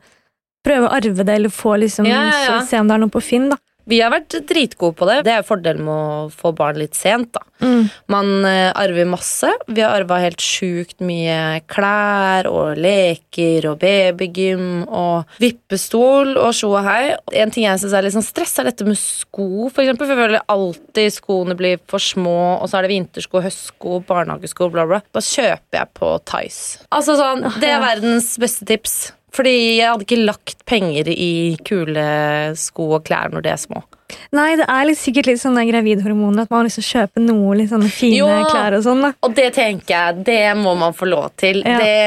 [0.64, 2.60] prøve å arve det, eller få liksom, Ja, ja, ja.
[2.64, 3.56] se om det er noe på Finn, da.
[3.90, 5.18] Vi har vært dritgode på det.
[5.26, 7.32] Det er jo fordelen med å få barn litt sent.
[7.36, 7.42] da.
[7.64, 7.88] Mm.
[8.12, 9.50] Man eh, arver masse.
[9.68, 16.72] Vi har arva helt sjukt mye klær og leker og babygym og vippestol og sjo
[16.74, 17.14] og hei.
[17.36, 19.68] En ting jeg syns er litt sånn stress, er dette med sko.
[19.68, 23.42] For eksempel, for jeg føler alltid skoene blir for små, og så er det vintersko,
[23.44, 25.02] høstsko, barnehagesko, bla, bla.
[25.14, 26.80] Da kjøper jeg på Tice.
[26.94, 29.12] Altså sånn, Det er verdens beste tips.
[29.34, 32.06] Fordi jeg hadde ikke lagt penger i kule
[32.58, 33.82] sko og klær når de er små.
[34.32, 37.22] Nei, det er litt, sikkert litt sånn gravidhormoner at man har lyst til å kjøpe
[37.24, 38.26] noe litt sånne fine Jo.
[38.50, 39.02] klær og sånn.
[39.02, 39.12] da.
[39.22, 41.62] Og det tenker jeg, det må man få lov til.
[41.64, 41.78] Ja.
[41.78, 42.00] Det,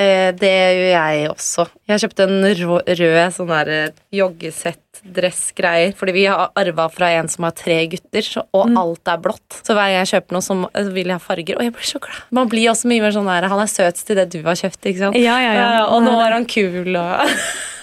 [0.00, 1.66] eh, det gjør jeg også.
[1.90, 5.94] Jeg kjøpte en rød sånn der eh, joggesett-dressgreier.
[5.98, 8.78] Fordi vi har arva fra en som har tre gutter, og Mm.
[8.78, 9.60] alt er blått.
[9.62, 11.56] Så hver gang jeg kjøper noe, så vil jeg ha farger.
[11.56, 12.22] Og jeg blir så glad.
[12.30, 14.82] Man blir også mye mer sånn der Han er søtest i det du har kjøpt,
[14.86, 15.14] ikke sant?
[15.16, 15.86] Ja, ja, ja.
[15.86, 17.28] og nå er han kul, og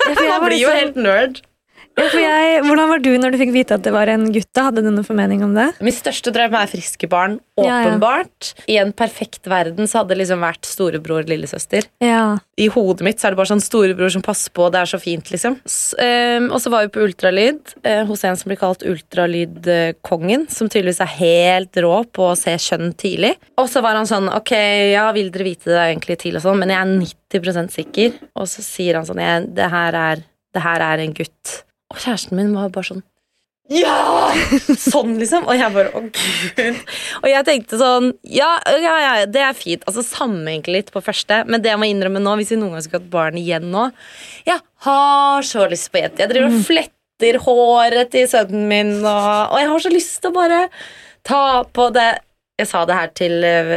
[0.08, 1.42] Ja, Man blir jo liksom- helt nerd.
[1.98, 4.50] Ja, jeg, hvordan var du når du fikk vite at det var en gutt?
[4.54, 4.68] da?
[4.68, 5.72] Hadde du noen formening om det?
[5.82, 7.40] Min største drøm er friske barn.
[7.58, 7.78] Ja, ja.
[7.88, 8.52] Åpenbart.
[8.70, 11.88] I en perfekt verden så hadde det liksom vært storebror og lillesøster.
[12.06, 12.38] Ja.
[12.62, 15.00] I hodet mitt så er det bare sånn storebror som passer på, det er så
[15.02, 15.58] fint, liksom.
[15.66, 20.48] Så, ehm, og så var vi på ultralyd eh, hos en som blir kalt ultralydkongen,
[20.54, 23.34] som tydeligvis er helt rå på å se kjønn tidlig.
[23.58, 24.54] Og så var han sånn Ok,
[24.94, 28.18] ja, vil dere vite det egentlig til, og sånn, men jeg er 90% sikker.
[28.38, 29.24] Og så sier han sånn
[29.56, 30.22] det, her er,
[30.54, 31.64] det her er en gutt.
[31.94, 33.06] Og kjæresten min var bare sånn
[33.68, 34.32] ja!
[34.80, 35.48] Sånn, liksom.
[35.48, 36.02] Og jeg bare Å,
[36.56, 36.78] gud.
[37.20, 39.84] Og jeg tenkte sånn Ja, ja, ja det er fint.
[39.90, 41.42] Altså Sammenhenke litt på første.
[41.50, 43.90] Men det jeg må innrømme nå, hvis vi noen gang skulle hatt barn igjen nå
[44.48, 46.24] Jeg har så lyst på jente.
[46.24, 50.32] Jeg driver og fletter håret til sønnen min, og, og jeg har så lyst til
[50.32, 50.62] å bare
[51.28, 51.42] ta
[51.74, 52.08] på det
[52.62, 53.74] Jeg sa det her til øh,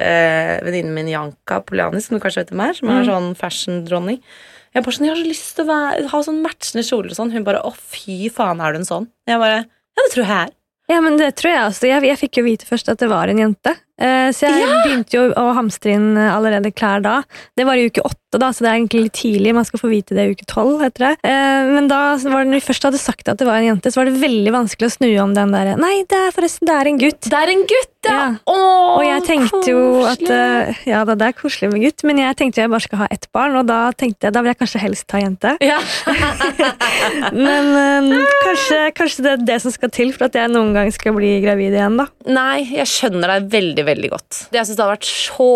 [0.69, 4.23] venninnen min Janka Poliani, som du kanskje vet hvem er, som er sånn fashion-dronning.
[4.71, 7.19] Jeg bare sånn, jeg har så lyst til å være, ha sånn matchende kjoler og
[7.19, 7.33] sånn.
[7.35, 10.37] Hun bare 'Å, fy faen, er du en sånn?' Jeg bare Ja, det tror jeg
[10.47, 10.53] er.
[10.91, 11.87] Ja, men det tror jeg også.
[11.87, 13.77] Jeg, jeg fikk jo vite først at det var en jente.
[14.01, 17.21] Eh, så jeg begynte jo å hamstre inn eh, allerede klær da.
[17.59, 19.55] Det var i uke åtte, da, så det er egentlig litt tidlig.
[19.57, 20.81] Man skal få vite det i uke tolv.
[20.81, 23.93] Eh, men da var det, når vi først hadde sagt at det var en jente,
[23.93, 26.77] så var det veldig vanskelig å snu om den derre Nei, det er forresten det
[26.77, 27.23] er en gutt.
[27.29, 28.17] Det er en gutt, ja!
[28.17, 28.29] Ja.
[28.49, 30.77] Åh, Og jeg tenkte jo at koselig.
[30.89, 33.27] Ja da, det er koselig med gutt, men jeg tenkte jeg bare skal ha ett
[33.35, 35.53] barn, og da tenkte jeg da vil jeg kanskje helst ta jente.
[35.65, 35.77] Ja.
[37.35, 38.09] Men um,
[38.45, 41.35] kanskje, kanskje det er det som skal til for at jeg noen gang skal bli
[41.45, 42.07] gravid igjen, da.
[42.31, 44.47] Nei, jeg skjønner deg veldig, veldig godt.
[44.55, 45.49] Jeg synes det hadde vært så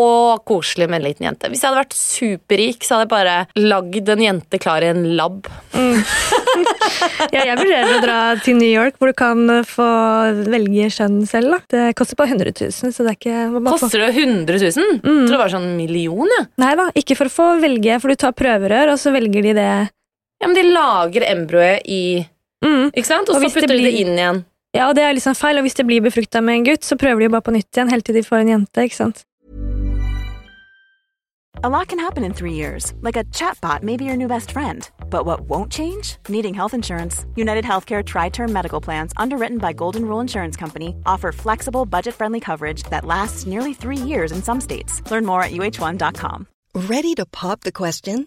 [0.48, 1.48] koselig med en liten jente.
[1.52, 5.04] Hvis jeg hadde vært superrik, så hadde jeg bare lagd en jente klar i en
[5.18, 5.46] lab.
[7.34, 9.86] Ja, jeg vurderer å dra til New York, hvor du kan få
[10.46, 11.56] velge kjønn selv.
[11.56, 11.58] Da.
[11.74, 15.00] Det koster bare 100 000, så det er ikke Koster det 100 000?
[15.02, 15.24] Mm.
[15.24, 16.44] Tror det var sånn million, ja.
[16.62, 19.56] Nei da, ikke for å få velge, for du tar prøverør, og så velger de
[19.58, 19.66] det.
[19.88, 20.46] ja.
[20.46, 22.04] Men de lager embryoet i
[22.64, 22.86] Mm.
[22.96, 23.28] Ikke sant?
[23.28, 24.38] Og, Og så putter de det inn igjen.
[24.74, 26.98] Ja, og det er liksom feil, og hvis det blir befrukta med en gutt, så
[26.98, 29.22] prøver de jo bare på nytt igjen, helt til de får en jente, ikke sant.
[31.62, 34.50] A lot can happen in three years, like a chatbot may be your new best
[34.50, 34.90] friend.
[35.08, 36.16] But what won't change?
[36.28, 37.24] Needing health insurance.
[37.36, 42.14] United Healthcare Tri Term Medical Plans, underwritten by Golden Rule Insurance Company, offer flexible, budget
[42.14, 45.08] friendly coverage that lasts nearly three years in some states.
[45.10, 46.48] Learn more at uh1.com.
[46.74, 48.26] Ready to pop the question?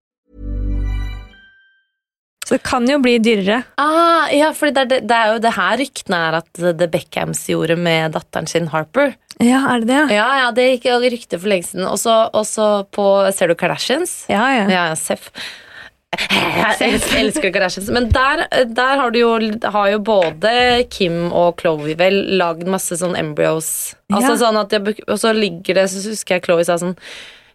[2.51, 3.61] Så det kan jo bli dyrere.
[3.79, 7.45] Ah, ja, for det, det, det er jo det her ryktene er at The Beckhams
[7.47, 9.13] gjorde med datteren sin Harper.
[9.39, 10.01] Ja, er det det?
[10.17, 11.87] Ja, ja, det gikk jo rykte for lenge siden.
[11.87, 11.95] Og
[12.45, 14.25] så på Ser du Kardashians?
[14.27, 14.65] Ja, ja.
[14.67, 15.31] Ja, ja, Seff.
[16.11, 17.87] Jeg elsker, Kardashians.
[17.95, 19.31] Men der, der har, du jo,
[19.71, 20.51] har jo både
[20.91, 23.93] Kim og Chloé vel lagd masse sånn embryos.
[24.11, 24.39] Altså Ja.
[24.43, 26.97] sånn at jeg, Og så ligger det, så husker jeg Chloé sa sånn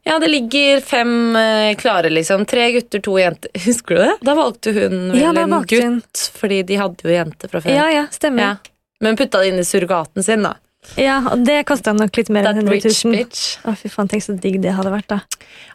[0.07, 2.45] ja, det ligger fem eh, klare, liksom.
[2.49, 3.51] Tre gutter, to jenter.
[3.67, 4.13] Husker du det?
[4.29, 5.99] Da valgte hun vel Ja, da en valgte hun.
[6.01, 7.75] gutt, fordi de hadde jo jenter fra før.
[7.75, 8.43] Ja, ja, stemmer.
[8.55, 8.77] Ja.
[9.05, 10.55] Men putta det inn i surrogaten sin, da.
[10.97, 13.17] Ja, og det kosta nok litt mer enn 100 rich 000.
[13.17, 13.41] bitch.
[13.67, 15.19] Å, fy faen, tenk så digg det hadde vært, da.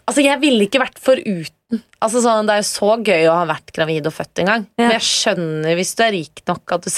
[0.07, 1.81] Altså, jeg ville ikke vært foruten.
[1.99, 4.63] Altså, sånn, det er jo så gøy å ha vært gravid og født en gang.
[4.79, 4.85] Ja.
[4.87, 6.91] Men jeg skjønner hvis du er rik nok at du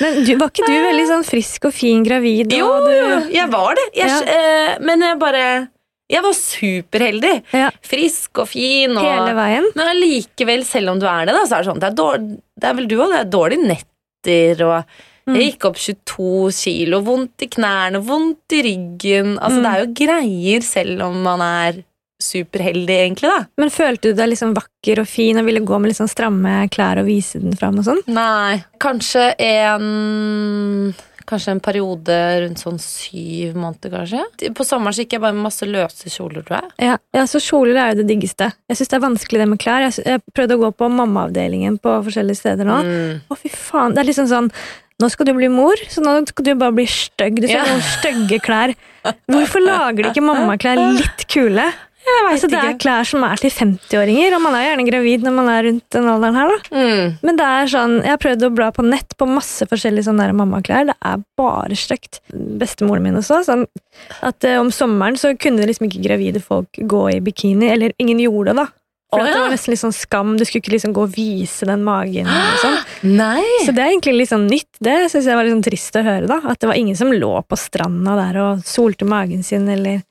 [0.00, 2.56] Men du, var ikke du veldig sånn frisk og fin gravid?
[2.56, 3.86] Jo, og du, jo, jeg var det.
[4.00, 4.40] Jeg, Ja.
[4.40, 5.44] eh, men jeg bare
[6.10, 7.34] Jeg var superheldig.
[7.54, 7.68] Ja.
[7.86, 8.96] Frisk og fin.
[8.96, 9.68] Og, Hele veien?
[9.78, 12.40] Men allikevel, selv om du er det, da, så er det sånn Det er, dårlig,
[12.60, 15.34] det er vel du òg, det er dårlige netter og Mm.
[15.36, 19.34] Jeg gikk opp 22 kilo, vondt i knærne, vondt i ryggen.
[19.38, 19.62] Altså, Mm.
[19.62, 21.84] Det er jo greier selv om man er
[22.20, 23.46] superheldig, egentlig, da.
[23.56, 26.98] Men følte du deg liksom vakker og fin og ville gå med sånn stramme klær
[27.00, 28.02] og vise den fram og sånn?
[28.08, 28.64] Nei.
[28.80, 30.94] Kanskje en
[31.30, 34.50] Kanskje en periode rundt sånn syv måneder, kanskje.
[34.58, 36.72] På sommeren så gikk jeg bare med masse løse kjoler, tror jeg.
[36.90, 38.50] Ja, ja, så kjoler er jo det diggeste.
[38.70, 39.86] Jeg syns det er vanskelig det med klær.
[39.86, 42.78] Jeg, jeg prøvde å gå på mammaavdelingen på forskjellige steder nå.
[42.86, 43.20] Mm.
[43.30, 43.94] Å, fy faen.
[43.94, 44.50] Det er liksom sånn
[45.00, 47.38] Nå skal du bli mor, så nå skal du bare bli stygg.
[47.40, 47.62] Du skal Ja.
[47.64, 48.74] ha noen stygge klær.
[49.32, 51.64] Hvorfor lager de ikke mammaklær litt kule?
[52.30, 55.50] Altså, det er klær som er til 50-åringer, og man er gjerne gravid når man
[55.52, 56.52] er rundt den alderen her.
[56.52, 56.80] da.
[56.80, 57.14] Mm.
[57.26, 60.28] Men det er sånn, jeg har prøvd å bla på nett på masse forskjellige sånne
[60.28, 60.88] der mammaklær.
[60.90, 62.20] Det er bare stygt.
[62.30, 63.66] Bestemoren min også, sånn
[64.24, 68.22] at uh, om sommeren så kunne liksom ikke gravide folk gå i bikini, eller ingen
[68.22, 68.70] gjorde det da.
[69.10, 69.32] For oh, ja.
[69.34, 72.28] det var nesten litt sånn skam, du skulle ikke liksom gå og vise den magen
[72.30, 72.76] og sånn.
[73.18, 73.42] Nei!
[73.66, 74.68] Så det er egentlig litt sånn nytt.
[74.78, 76.36] Det synes jeg var litt sånn trist å høre da.
[76.46, 80.04] At det var ingen som lå på stranda der og solte magen sin, eller...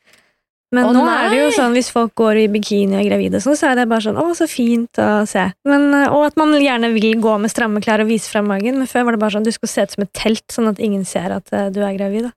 [0.76, 3.40] Men Å, nå er det jo sånn, hvis folk går i bikini og er gravide,
[3.42, 5.48] sånn, så er det bare sånn, å, så fint å se.
[5.66, 8.78] Men, eh, og at man gjerne vil gå med stramme klær og vise frem magen,
[8.78, 10.78] men før var det bare sånn, du skulle se ut som et telt, sånn at
[10.84, 12.30] ingen ser at eh, du er gravid.
[12.30, 12.36] Da.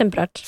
[0.00, 0.40] Kjemperart.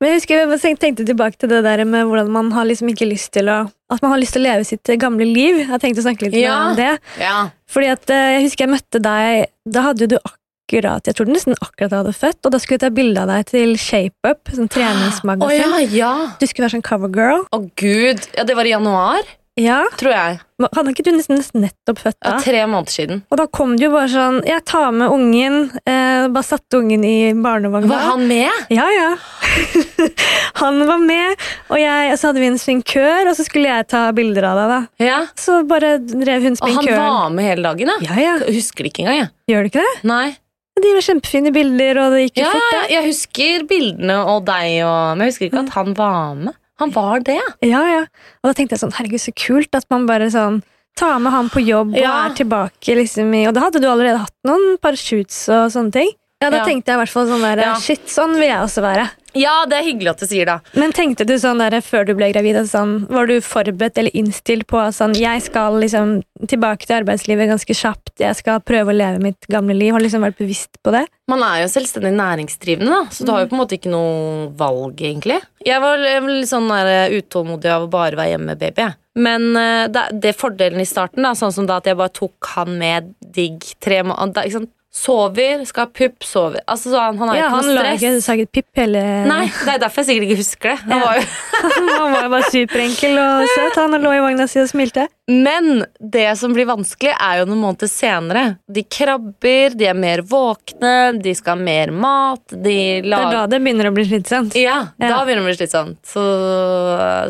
[0.00, 3.04] Men jeg husker jeg tenkte tilbake til det der med hvordan man har liksom ikke
[3.10, 3.58] lyst til å
[3.92, 5.58] At man har lyst til å leve sitt gamle liv.
[5.60, 6.70] Jeg tenkte å snakke litt Ja.
[6.70, 6.94] om det.
[7.20, 7.50] Ja.
[7.68, 10.39] Fordi at eh, Jeg husker jeg møtte deg Da hadde jo du akkurat
[10.70, 13.74] Jeg tror nesten akkurat hadde født, og da skulle jeg ta bilde av deg til
[13.76, 15.58] ShapeUp, sånn treningsmagasin.
[15.58, 16.14] ja, ja.
[16.38, 17.44] Du skulle være sånn covergirl.
[17.52, 18.26] Å gud.
[18.36, 19.22] Ja, det var i januar,
[19.58, 19.82] Ja.
[19.98, 20.40] tror jeg.
[20.60, 23.22] Hadde ikke du nesten, nettopp født Ja, tre måneder siden.
[23.32, 25.70] Og da kom det jo bare sånn Jeg tar med ungen.
[25.86, 27.88] Eh, bare satte ungen i barnevogna.
[27.88, 28.50] Var han med?
[28.70, 29.16] Ja, ja.
[30.62, 31.36] han var med,
[31.68, 34.60] og, jeg, og så hadde vi en sminkør, og så skulle jeg ta bilder av
[34.60, 34.68] deg.
[34.70, 35.04] da.
[35.04, 35.18] Ja.
[35.36, 37.98] Så bare drev hun Og han var med hele dagen, da?
[38.06, 38.36] Ja, ja.
[38.50, 39.30] Husker det ikke engang, jeg.
[39.50, 40.04] Gjør du ikke det?
[40.10, 40.36] Nei.
[40.80, 42.72] De var kjempefine bilder, og det gikk jo Ja, fort.
[42.72, 46.54] ja, jeg husker bildene og deg, og, men jeg husker ikke at han var med.
[46.80, 47.38] Han var det.
[47.66, 48.02] Ja, ja.
[48.40, 50.62] Og da tenkte jeg sånn, herregud, så kult at man bare sånn
[50.96, 52.26] tar med han på jobb og Ja.
[52.26, 55.92] er tilbake liksom i Og da hadde du allerede hatt noen par shoots og sånne
[55.92, 56.10] ting.
[56.42, 56.64] Ja, da Ja.
[56.64, 59.10] tenkte jeg i hvert fall sånn der, shit, sånn vil jeg også være.
[59.38, 60.56] Ja, det er hyggelig at du sier det.
[60.78, 64.66] Men tenkte du sånn der før du ble gravid, sånn, var du forberedt eller innstilt
[64.70, 68.96] på at sånn, jeg skal liksom tilbake til arbeidslivet ganske kjapt, jeg skal prøve å
[68.96, 71.04] leve mitt gamle liv, har du liksom vært bevisst på det?
[71.30, 74.48] Man er jo selvstendig næringsdrivende, da, så du har jo på en måte ikke noe
[74.58, 75.38] valg, egentlig.
[75.66, 78.88] Jeg var jeg var litt sånn der, utålmodig av å bare være hjemme med baby.
[79.20, 82.52] Men eh, det, det fordelen i starten, da, sånn som da at jeg bare tok
[82.54, 84.68] han med digg tre måneder?
[84.90, 86.60] Sover, skal ha pupp, sover.
[86.66, 88.00] Altså, så han, han har Ja, ikke han noe stress.
[88.02, 90.78] ikke saget pipp hele Nei, det er derfor jeg sikkert ikke husker det.
[90.82, 91.04] Han Ja.
[91.04, 91.26] var jo
[92.00, 95.04] Han var jo bare superenkel og søt, han lå i vogna si og smilte.
[95.30, 98.44] Men det som blir vanskelig, er jo noen måneder senere.
[98.66, 103.44] De krabber, de er mer våkne, de skal ha mer mat, de Det er da
[103.46, 104.56] det begynner å bli slitsomt.
[104.58, 106.00] Ja, da begynner det å bli slitsomt.
[106.02, 106.24] Så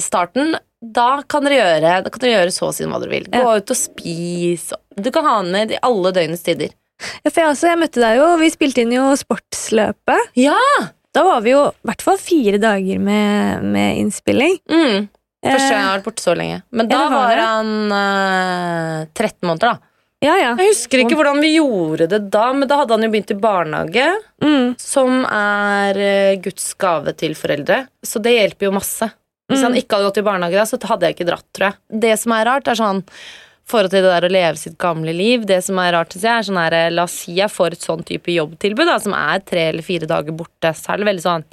[0.01, 3.27] starten Da kan gjøre, da kan dere gjøre så å si hva dere vil.
[3.29, 3.57] Gå Ja.
[3.61, 4.79] ut og spise.
[4.97, 6.71] Du kan ha den med i alle døgnets tider.
[7.25, 10.31] Ja, for jeg, også, jeg møtte deg jo, vi spilte inn jo sportsløpet.
[10.41, 10.57] Ja!
[11.15, 14.59] Da var vi jo i hvert fall fire dager med, med innspilling.
[14.71, 15.09] Mm.
[15.41, 16.59] Første gang jeg Eh, har vært borte så lenge.
[16.71, 19.79] Men da Ja, var var han uh, 13 måneder, da.
[20.23, 20.51] ja, ja.
[20.61, 23.39] Jeg husker ikke hvordan vi gjorde det da, men da hadde han jo begynt i
[23.41, 24.07] barnehage.
[24.45, 24.69] Mm.
[24.79, 27.87] Som er eh, Guds gave til foreldre.
[28.07, 29.09] Så det hjelper jo masse.
[29.51, 29.81] Hvis han Mm.
[29.83, 32.01] ikke hadde gått i barnehage, da, så hadde jeg ikke dratt, tror jeg.
[32.07, 33.01] Det som er rart, er sånn
[33.71, 35.47] forhold til det der å leve sitt gamle liv.
[35.49, 37.87] Det som er rart, synes jeg, er sånn her La oss si jeg får et
[37.87, 41.27] sånn type jobbtilbud, da, som er tre eller fire dager borte, så er det veldig
[41.27, 41.47] sånn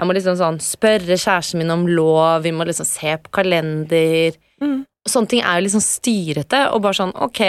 [0.00, 4.38] Jeg må liksom sånn spørre kjæresten min om lov, vi må liksom se på kalender.
[4.64, 4.78] Mm.
[5.08, 7.42] Sånne ting er jo liksom styrete, og bare sånn ok,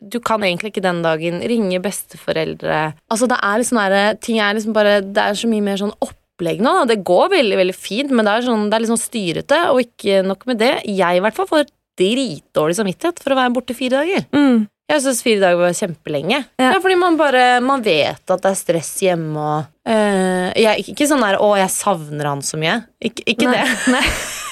[0.00, 4.56] du kan egentlig ikke den dagen ringe besteforeldre Altså det er liksom der, ting er
[4.56, 6.74] liksom bare Det er så mye mer sånn opplegg nå.
[6.88, 10.20] Det går veldig, veldig fint, men det er, sånn, det er sånn styrete, og ikke
[10.28, 10.74] nok med det.
[10.88, 14.26] Jeg i hvert fall får dritdårlig samvittighet for å være borte fire dager.
[14.34, 14.68] Mm.
[14.90, 16.40] Jeg syns fire dager var kjempelenge.
[16.58, 16.72] Ja.
[16.82, 21.22] fordi man bare Man vet at det er stress hjemme og eh, jeg, Ikke sånn
[21.22, 22.80] der 'å, jeg savner han så mye'.
[22.98, 23.94] Ik ikke Nei, det.
[23.94, 24.04] Nei.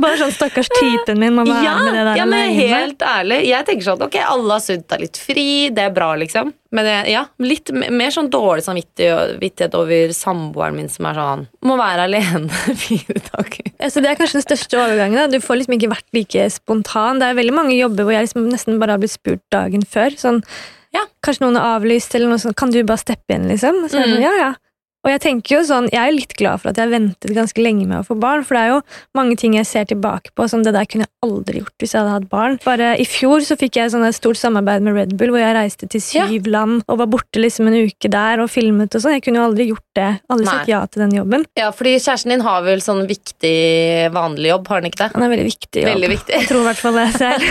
[0.00, 3.38] Bare sånn stakkars typen min må være Ja, med det der ja, men helt ærlig.
[3.48, 6.52] Jeg tenker sånn ok, alle har sunt er litt fri, det er bra, liksom.
[6.76, 11.76] Men jeg- ja, litt mer sånn dårlig samvittighet over samboeren min som er sånn Må
[11.78, 12.48] være alene
[12.84, 13.72] fire dager.
[13.90, 15.16] Så det er kanskje den største overgangen.
[15.16, 15.26] Da.
[15.28, 17.20] Du får liksom ikke vært like spontan.
[17.22, 20.16] Det er veldig mange jobber hvor jeg liksom nesten bare har blitt spurt dagen før.
[20.20, 20.42] Sånn,
[20.96, 21.04] ja.
[21.24, 22.56] Kanskje noen har avlyst, eller noe sånt.
[22.56, 23.84] Kan du bare steppe inn, liksom?
[23.88, 24.14] Så er Mm.
[24.16, 24.54] sånn, ja, ja.
[25.06, 27.84] Og jeg tenker jo sånn, jeg er litt glad for at jeg ventet ganske lenge
[27.86, 28.78] med å få barn, for det er jo
[29.14, 32.00] mange ting jeg ser tilbake på som det der kunne jeg aldri gjort hvis jeg
[32.02, 32.56] hadde hatt barn.
[32.66, 35.54] Bare i fjor så fikk jeg sånn et stort samarbeid med Red Bull, hvor jeg
[35.54, 39.14] reiste til syv land og var borte liksom en uke der og filmet og sånn.
[39.16, 40.08] Jeg kunne jo aldri gjort det.
[40.34, 41.46] Aldri sagt ja til den jobben.
[41.58, 43.54] Ja, fordi kjæresten din har vel sånn viktig
[44.16, 45.10] vanlig jobb, har han ikke det?
[45.14, 45.92] Han er veldig viktig jobb.
[45.94, 46.34] Veldig viktig.
[46.40, 47.46] Jeg tror i hvert fall det selv.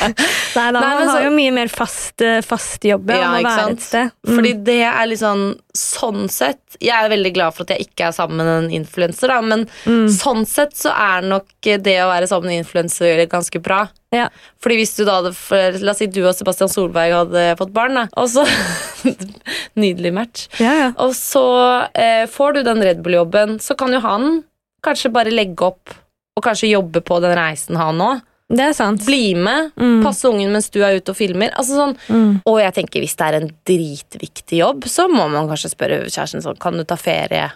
[0.60, 3.10] Nei da, Nei, han har så- jo mye mer fast, eh, fast jobb.
[3.10, 4.14] Ja, Ja, ikke sant?
[4.26, 4.36] Mm.
[4.36, 5.44] Fordi det er litt sånn
[5.76, 9.30] Sånn sett Jeg er veldig glad for at jeg ikke er sammen med en influenser,
[9.42, 10.08] men Mm.
[10.10, 13.84] sånn sett så er nok det å være sammen med en influenser ganske bra.
[14.10, 14.28] Ja.
[14.60, 17.94] Fordi hvis du da hadde La oss si du og Sebastian Solberg hadde fått barn,
[17.94, 18.42] da, og så
[19.80, 20.48] Nydelig match.
[20.60, 20.88] Ja, ja.
[20.98, 21.44] Og så
[21.94, 24.42] eh, får du den Red Bull-jobben, så kan jo han
[24.84, 25.94] kanskje bare legge opp
[26.36, 28.22] og kanskje jobbe på den reisen, han òg.
[28.50, 29.04] Det er sant.
[29.06, 30.02] Bli med, Mm.
[30.02, 31.52] passe ungen mens du er ute og filmer.
[31.54, 32.42] Altså sånn, Mm.
[32.44, 36.42] Og jeg tenker hvis det er en dritviktig jobb, så må man kanskje spørre kjæresten
[36.42, 37.52] sånn Kan du ta ferie?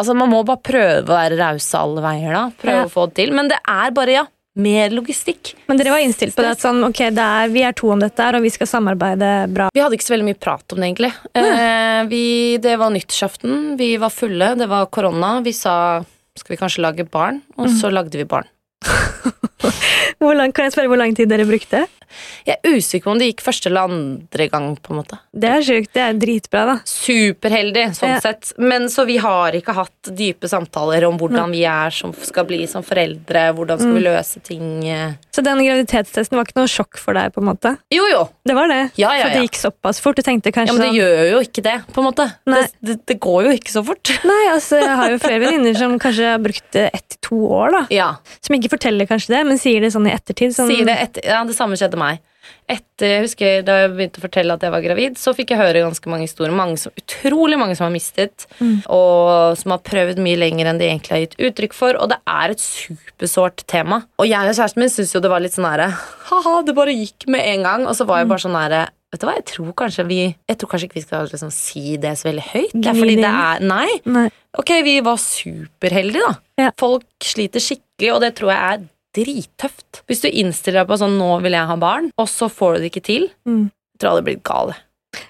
[0.00, 2.50] Altså Man må bare prøve å være rause alle veier, da.
[2.62, 2.84] Prøve Ja.
[2.86, 3.32] å få det til.
[3.34, 4.24] Men det er bare, ja,
[4.56, 5.54] mer logistikk.
[5.68, 8.00] Men dere var innstilt på det at sånn, ok, det er, vi er to om
[8.00, 9.68] dette her, og vi skal samarbeide bra.
[9.74, 11.12] Vi hadde ikke så veldig mye prat om det, egentlig.
[11.34, 15.42] Eh, vi, det var nyttårsaften, vi var fulle, det var korona.
[15.44, 16.00] Vi sa
[16.36, 18.46] skal vi kanskje lage barn, og så lagde vi barn.
[20.20, 21.86] Lang, kan jeg spørre hvor lang tid dere brukte?
[22.48, 24.76] Jeg er usikker på om det gikk første eller andre gang.
[24.80, 25.90] på en måte Det er sjukt.
[25.92, 26.76] Det er dritbra, da.
[26.88, 28.20] Superheldig, sånn Ja.
[28.20, 28.52] sett.
[28.58, 32.66] Men så vi har ikke hatt dype samtaler om hvordan vi er som skal bli
[32.66, 33.52] som foreldre.
[33.54, 34.08] Hvordan skal vi Mm.
[34.08, 34.84] løse ting.
[34.88, 35.12] eh.
[35.30, 37.28] Så den graviditetstesten var ikke noe sjokk for deg?
[37.34, 37.76] på en måte?
[37.92, 38.28] Jo, jo.
[38.46, 38.92] Det var det?
[38.96, 39.22] Ja, ja, ja.
[39.24, 40.16] For det gikk såpass fort?
[40.16, 42.32] Du tenkte kanskje Ja, men det sånn- gjør jo ikke det, på en måte.
[42.46, 44.08] Det, det, det går jo ikke så fort.
[44.24, 47.70] Nei, altså, jeg har jo flere venninner som kanskje har brukt ett til to år,
[47.72, 47.86] da.
[47.90, 48.16] Ja.
[48.40, 50.56] Som ikke forteller kanskje det, men sier det sånn i ettertid.
[50.56, 52.18] Sånn, Si det etter, ja, det samme skjedde meg.
[52.68, 55.60] Etter, jeg husker Da jeg begynte å fortelle at jeg var gravid, så fikk jeg
[55.60, 56.54] høre ganske mange historier.
[56.56, 58.82] Mange som, utrolig mange som har mistet, Mm.
[58.88, 61.96] og som har prøvd mye lenger enn de egentlig har gitt uttrykk for.
[62.00, 64.02] Og det er et supersårt tema.
[64.18, 65.90] Og jeg og kjæresten min syntes jo det var litt sånn herre
[66.28, 67.86] Ha-ha, det bare gikk med en gang.
[67.86, 70.18] Og så var jeg bare sånn herre Vet du hva, jeg tror kanskje vi
[70.48, 72.74] Jeg tror kanskje ikke vi skal liksom si det så veldig høyt.
[72.74, 73.88] Det er fordi det er Nei.
[74.04, 74.26] Nei.
[74.58, 76.34] Ok, vi var superheldige, da.
[76.64, 76.70] Ja.
[76.76, 78.86] Folk sliter skikkelig, og det tror jeg er
[79.18, 80.02] drittøft.
[80.08, 82.80] Hvis du innstiller deg på sånn 'nå vil jeg ha barn', og så får du
[82.82, 83.70] det ikke til, Mm.
[83.70, 84.76] jeg tror det blir galt.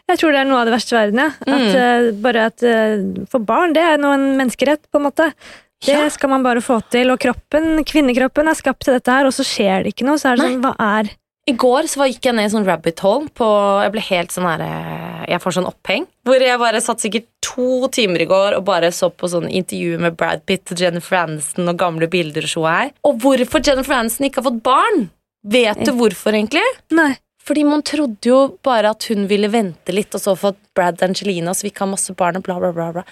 [0.09, 1.19] Jeg tror det er noe av det verste i verden.
[1.19, 1.29] Ja.
[1.55, 1.77] At, Mm.
[1.77, 5.33] eh, bare at uh, For barn, det er nå en menneskerett, på en måte.
[5.81, 6.09] Det Ja.
[6.09, 7.11] skal man bare få til.
[7.13, 10.17] Og kroppen, kvinnekroppen er skapt til dette her, og så skjer det ikke noe.
[10.19, 11.11] Så er det sånn, hva er
[11.49, 13.47] I går så gikk jeg ned i sånn rabbit hole på
[13.81, 16.05] Jeg ble helt sånn her eh, Jeg får sånn oppheng.
[16.29, 19.97] Hvor jeg bare satt sikkert to timer i går og bare så på sånn intervju
[20.03, 22.93] med Brad Pitt og Jennifer Aniston og gamle bilder og så her.
[23.09, 25.09] Og hvorfor Jennifer Aniston ikke har fått barn?
[25.49, 26.65] Vet du hvorfor, egentlig?
[26.93, 27.15] Nei.
[27.49, 31.55] Fordi man trodde jo bare at hun ville vente litt, og så fått Brad Angelina,
[31.57, 32.91] så vi kan ha masse barn og bla, bla, bla.
[32.99, 33.07] bla.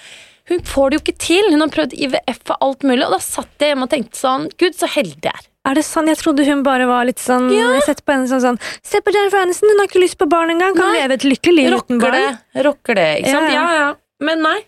[0.51, 1.49] Hun får det jo ikke til!
[1.55, 4.51] Hun har prøvd IVF og alt mulig, og da satt jeg hjemme og tenkte sånn
[4.61, 5.49] Gud, så heldig jeg er.
[5.67, 6.07] Er det sånn?
[6.13, 7.73] Jeg trodde hun bare var litt sånn Ja.
[7.81, 10.53] Jeg på henne sånn sånn Se på Jennifer Aniston, hun har ikke lyst på barn
[10.55, 10.77] engang!
[10.79, 11.01] Kan Nei.
[11.03, 12.13] leve et lykkelig liv uten barn.
[12.55, 13.51] det, rocker det, ikke sant?
[13.51, 13.89] Ja, Ja, ja.
[13.89, 13.95] ja.
[14.21, 14.59] Men nei.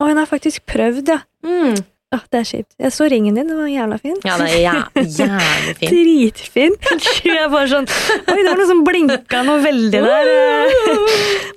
[0.00, 1.20] Og hun har faktisk prøvd, ja.
[1.44, 1.76] Mm.
[2.14, 2.68] Åh, det er kjipt.
[2.78, 4.14] Jeg så ringen din, den var jævla fin.
[4.22, 4.74] Ja, det er jæ
[5.18, 5.90] jævlig fint.
[5.90, 6.76] Dritfin.
[7.26, 10.30] Jeg bare sånn Oi, det var noe som blinka noe veldig der.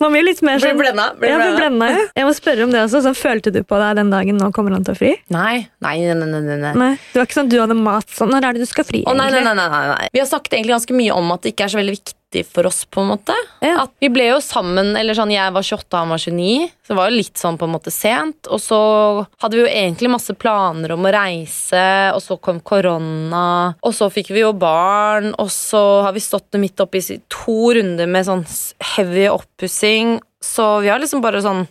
[0.02, 1.06] Man blir litt mer Blir sånn blenda.
[1.22, 1.90] Blir Ja, blir blenda.
[1.94, 2.02] ja.
[2.18, 3.04] Jeg må spørre om det også.
[3.06, 5.14] Sånn, følte du på deg den dagen nå kommer han til å fri?
[5.36, 6.92] Nei, nei, nei, nei, nei, nei.
[7.14, 9.04] Det var ikke sånn du hadde mat sånn Når er det du skal fri?
[9.06, 10.10] Å, nei, nei, nei, nei, nei, nei.
[10.18, 12.68] Vi har snakket egentlig ganske mye om at det ikke er så veldig viktig for
[12.70, 13.36] oss, på en måte.
[13.66, 13.86] Ja.
[13.86, 16.98] At vi ble jo sammen, eller sånn, jeg var 28, han var 29, så det
[17.00, 18.50] var jo litt sånn på en måte sent.
[18.54, 18.80] Og så
[19.42, 24.12] hadde vi jo egentlig masse planer om å reise, og så kom korona, og så
[24.14, 28.46] fikk vi jo barn, og så har vi stått midt oppi to runder med sånn
[28.96, 31.66] heavy oppussing, så vi har liksom bare sånn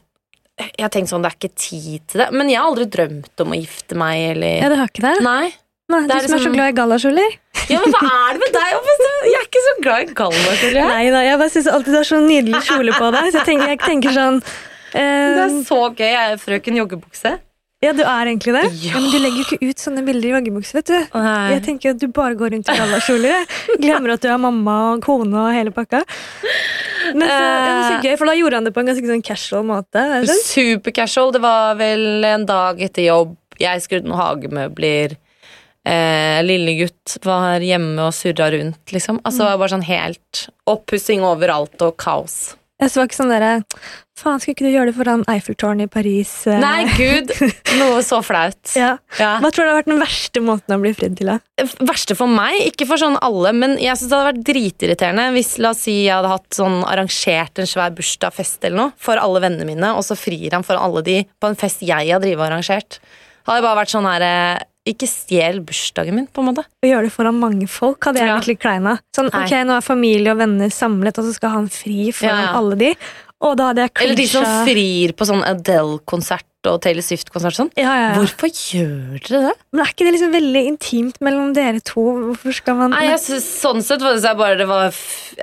[0.58, 2.28] jeg har tenkt sånn, Det er ikke tid til det.
[2.34, 4.32] Men jeg har aldri drømt om å gifte meg.
[4.32, 4.56] eller...
[4.58, 5.12] Ja, det har ikke det?
[5.22, 5.52] Nei.
[5.88, 7.36] Nei, Det du er som er så liksom- glad i gallakjoler.
[7.68, 8.72] Ja, men hva er det med deg?
[9.24, 10.88] Jeg er ikke så glad i gallakjoler.
[10.92, 13.28] Nei da, jeg bare syns alltid du har så nydelig kjole på deg.
[13.32, 14.92] Så jeg tenker, jeg tenker sånn uh...
[14.92, 16.08] Det er så gøy.
[16.12, 17.38] Jeg er frøken joggebukse.
[17.80, 18.64] Ja, du er egentlig det.
[18.82, 18.98] Ja.
[18.98, 20.98] Men du legger jo ikke ut sånne bilder i joggebukse, vet du.
[21.14, 21.52] Nei.
[21.54, 23.46] Jeg tenker at du bare går rundt i gallakjoler.
[23.78, 26.00] Glemmer at du er mamma og kone og hele pakka.
[27.14, 29.22] Men så, det var så gøy, for da gjorde han det på en ganske sånn
[29.24, 30.02] casual måte.
[30.18, 30.26] er?
[30.42, 31.32] Supercasual.
[31.32, 33.36] Det var vel en dag etter jobb.
[33.62, 35.16] Jeg skrudde noen hagemøbler.
[35.88, 39.22] Eh, lille gutt var hjemme og surra rundt, liksom.
[39.24, 42.38] Altså det var bare sånn helt oppussing overalt og kaos.
[42.78, 43.54] Jeg så ikke sånn derre
[44.18, 46.30] Faen, skal ikke du gjøre det foran Eiffeltårnet i Paris?
[46.50, 47.30] eh?» Nei, gud!
[47.80, 48.72] Noe så flaut.
[48.78, 48.96] Ja.
[49.18, 49.36] Ja.
[49.42, 51.30] Hva tror du har vært den verste måten å bli fridd til?
[51.30, 51.66] da?
[51.86, 55.52] Verste for meg, ikke for sånn alle, men jeg synes det hadde vært dritirriterende hvis
[55.62, 59.42] la oss si jeg hadde hatt sånn arrangert en svær bursdagsfest eller noe for alle
[59.46, 62.42] vennene mine, og så frir han foran alle de på en fest jeg har drivet
[62.42, 62.98] og arrangert.
[63.46, 66.64] Hadde jeg bare vært sånn her eh, Ikke stjel bursdagen min, på en måte.
[66.82, 68.38] Å gjøre det foran mange folk hadde jeg Ja.
[68.38, 69.00] vært litt klein av.
[69.14, 69.44] Sånn, Nei.
[69.44, 72.58] ok, nå er familie og venner samlet, og så skal han fri foran Ja, ja.
[72.58, 72.94] alle de.
[73.40, 77.54] Og da hadde jeg Eller de som frir på sånn Adele-konsert og Taylor Swift-konsert.
[77.54, 77.70] Sånn.
[77.78, 78.14] Ja, ja, ja.
[78.18, 79.52] Hvorfor gjør dere det?
[79.70, 82.02] Men er ikke det liksom veldig intimt mellom dere to?
[82.32, 84.96] Hvorfor skal man Nei, jeg synes, sånn sett var det, så bare, det, var,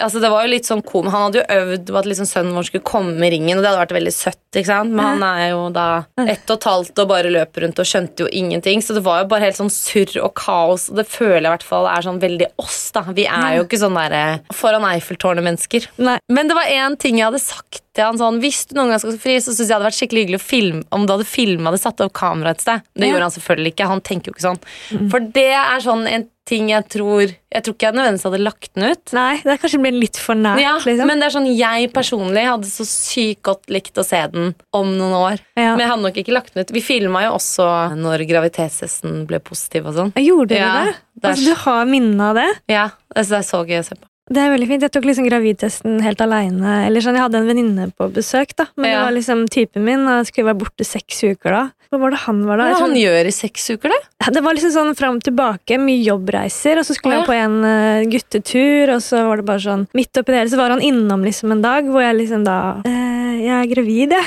[0.04, 1.08] altså det var jo litt sånn kom.
[1.14, 3.72] Han hadde jo øvd på at liksom sønnen vår skulle komme i ringen, og det
[3.72, 4.42] hadde vært veldig søtt.
[4.52, 4.96] ikke sant?
[4.96, 5.88] Men han er jo da
[6.26, 8.84] ett og et halvt og bare løper rundt og skjønte jo ingenting.
[8.84, 11.54] Så det var jo bare helt sånn surr og kaos, og det føler jeg i
[11.56, 12.82] hvert fall er sånn veldig oss.
[12.96, 13.06] da.
[13.16, 15.90] Vi er jo ikke sånn derre foran Eiffeltårnet-mennesker.
[15.96, 19.00] Men det var én ting jeg hadde sagt til han sånn Hvis du noen gang
[19.02, 21.26] skal fri, så syns jeg det hadde vært skikkelig hyggelig å filme om du hadde
[21.30, 22.82] filma det, satt opp kamera et sted.
[22.94, 23.14] Det Ja.
[23.16, 23.88] gjorde han selvfølgelig ikke.
[23.88, 25.10] Han tenker jo ikke sånn.
[25.12, 28.74] For det er sånn en ting jeg tror Jeg tror ikke jeg nødvendigvis hadde lagt
[28.76, 29.14] den ut.
[29.18, 30.60] Nei, det er kanskje blitt litt for nært.
[30.62, 31.08] Ja, liksom.
[31.08, 34.92] Men det er sånn jeg personlig hadde så sykt godt likt å se den om
[34.98, 35.40] noen år.
[35.58, 35.72] Ja.
[35.74, 36.72] Men jeg hadde nok ikke lagt den ut.
[36.76, 40.14] Vi filma jo også når graviditetshesten ble positiv og sånn.
[40.20, 40.96] Gjorde dere Ja, det?
[41.22, 42.50] det Altså, du har minne av det?
[42.70, 44.06] Ja, altså, det er så gøy å se på.
[44.26, 44.82] Det er veldig fint.
[44.82, 46.78] Jeg tok liksom gravidtesten helt aleine.
[46.98, 48.66] Sånn, jeg hadde en venninne på besøk, da.
[48.76, 48.98] Men Ja.
[48.98, 51.72] det var liksom typen min, og jeg skulle være borte seks uker da.
[51.92, 52.64] Hva var det han var da?
[52.72, 54.34] Hva tror- han gjør i seks uker, det?
[54.34, 57.22] Det var liksom sånn fram og tilbake, mye jobbreiser, og så skulle ja.
[57.22, 60.50] han på en uh, guttetur, og så var det bare sånn Midt oppi det hele
[60.50, 64.10] så var han innom liksom en dag hvor jeg liksom da uh, Jeg er gravid,
[64.10, 64.26] jeg.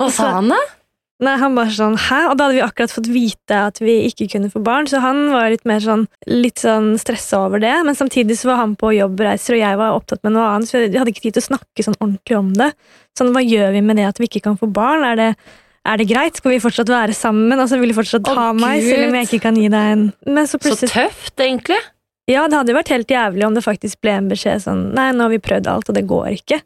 [0.00, 0.56] Hva sa han da?
[1.22, 2.18] Nei, han bare sånn Hæ?
[2.32, 5.28] Og da hadde vi akkurat fått vite at vi ikke kunne få barn, så han
[5.30, 8.90] var litt mer sånn Litt sånn stressa over det, men samtidig så var han på
[8.96, 11.50] jobbreiser, og jeg var opptatt med noe annet, så jeg hadde ikke tid til å
[11.52, 12.72] snakke sånn ordentlig om det.
[13.18, 15.06] Sånn, hva gjør vi med det at vi ikke kan få barn?
[15.06, 15.30] Er det
[15.82, 16.36] er det greit?
[16.38, 17.58] Skal vi fortsatt være sammen?
[17.58, 20.04] Altså, Vil du fortsatt ha ha meg, selv om jeg ikke kan gi deg en
[20.26, 21.78] Men så Så tøft, egentlig.
[22.30, 25.08] Ja, det hadde jo vært helt jævlig om det faktisk ble en beskjed sånn Nei,
[25.10, 26.60] nå har vi prøvd alt, og det går ikke.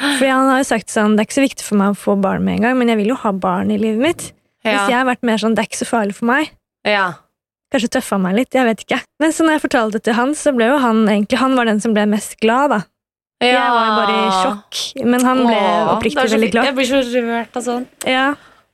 [0.00, 2.16] Fordi han har jo sagt sånn Det er ikke så viktig for meg å få
[2.20, 4.24] barn med en gang, men jeg vil jo ha barn i livet mitt.
[4.64, 6.50] Hvis jeg har vært mer sånn Det er ikke så farlig for meg.
[6.88, 7.12] ja.
[7.74, 9.00] Kanskje tøffa meg litt, jeg vet ikke.
[9.18, 11.66] Men så når jeg fortalte det til han, så ble jo han egentlig Han var
[11.66, 12.78] den som ble mest glad, da.
[13.42, 16.68] Jeg var jo bare i sjokk, men han ble Åh, oppriktig veldig glad.
[16.68, 17.86] Jeg blir så rørt av sånn.
[18.06, 18.28] Ja.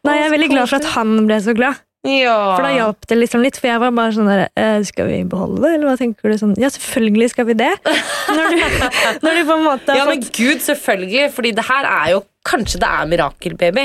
[0.05, 1.81] Nei, jeg er veldig glad for at han ble så glad.
[2.09, 2.57] Ja.
[2.57, 5.19] For da hjalp det liksom litt, for jeg var bare sånn der eh, Skal vi
[5.29, 6.39] beholde det, eller hva tenker du?
[6.41, 7.75] sånn Ja, selvfølgelig skal vi det.
[7.85, 8.63] Når du,
[9.27, 11.27] når du på en måte har Ja, men fått gud, selvfølgelig.
[11.37, 13.83] Fordi det her er jo Kanskje det er mirakelbaby.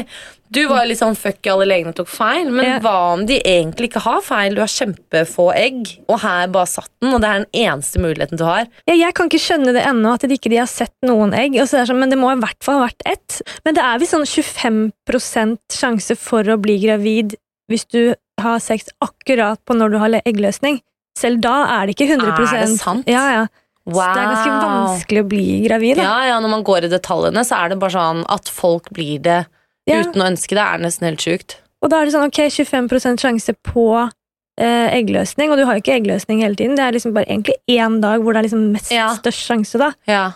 [0.55, 2.77] Du var litt sånn fuck alle legene tok feil, men Ja.
[2.79, 4.55] hva om de egentlig ikke har feil?
[4.55, 8.39] Du har kjempefå egg, og her bare satt den, og det er den eneste muligheten
[8.39, 8.63] du har.
[8.87, 11.51] ja, Jeg kan ikke skjønne det ennå, at de ikke de har sett noen egg.
[11.59, 13.41] Det sånn, men det må i hvert fall ha vært ett.
[13.67, 17.35] Men det er visst sånn 25% sjanse for å bli gravid
[17.71, 20.81] hvis du har sex akkurat på når du har eggløsning.
[21.17, 23.07] Selv da er det ikke 100 Er det sant?
[23.07, 23.45] Ja, ja.
[23.85, 25.97] Så det er ganske vanskelig å bli gravid.
[25.97, 26.03] Da.
[26.03, 29.21] Ja, ja, Når man går i detaljene, så er det bare sånn at folk blir
[29.21, 29.45] det
[29.87, 30.01] Ja.
[30.01, 31.57] uten å ønske det, er nesten helt sjukt.
[31.83, 34.09] Og da er det sånn, ok, 25% sjanse på
[34.57, 36.75] eh, eggløsning, og du har jo ikke eggløsning hele tiden.
[36.75, 39.09] Det er liksom bare egentlig én dag hvor det er liksom mest Ja.
[39.13, 39.77] størst sjanse.
[39.77, 39.91] da.
[40.07, 40.31] Ja.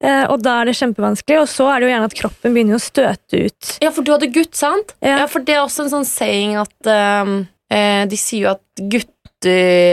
[0.00, 2.76] Eh, og da er det kjempevanskelig, og så er det jo gjerne at kroppen begynner
[2.78, 3.62] å støte ut.
[3.84, 4.94] ja, for du hadde gutt, sant?
[5.04, 5.16] Ja.
[5.22, 8.64] Ja, for det er også en sånn saying at eh, De sier jo at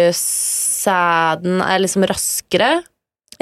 [0.08, 2.72] guttesæden er liksom raskere.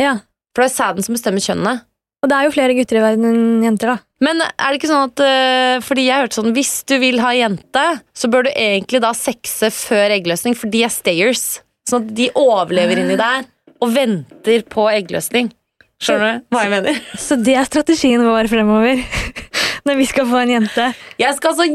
[0.02, 0.18] Ja.
[0.56, 1.86] For det er sæden som bestemmer kjønnet.
[2.24, 3.98] Og det er jo flere gutter i verden enn jenter, da.
[4.26, 7.20] Men er det ikke sånn at eh, Fordi jeg har hørt sånn Hvis du vil
[7.22, 7.84] ha jente,
[8.16, 11.44] så bør du egentlig da sexe før eggløsning, for de er stayers.
[11.86, 13.46] Sånn at de overlever inni der
[13.84, 15.52] og venter på eggløsning.
[16.04, 17.00] Skjønner du hva jeg mener?
[17.18, 19.00] Så det er strategien vår fremover.
[19.88, 20.90] Når vi skal få en jente.
[21.22, 21.66] Jeg skal så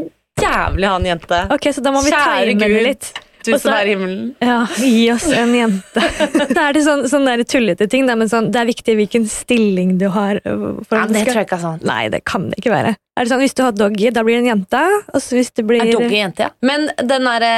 [0.41, 1.41] jævlig ha en jente.
[1.55, 2.79] Ok, Så da må vi Kjære Gud.
[2.85, 3.11] litt.
[3.41, 4.35] Du som er himmelen.
[4.37, 6.01] Ja, gi oss en jente.
[6.53, 9.25] Da er det sånn, sånn der tullete ting, da, men sånn, det er viktig hvilken
[9.31, 10.37] stilling du har.
[10.45, 11.81] øh, for Ja, det skal- tror jeg ikke er sånn.
[11.89, 12.93] Nei, det kan det ikke være.
[13.17, 14.83] Er det sånn, Hvis du har doggy, da blir det en jente.
[15.15, 16.51] Og hvis det blir doggy jente, ja.
[16.61, 17.55] Men den derre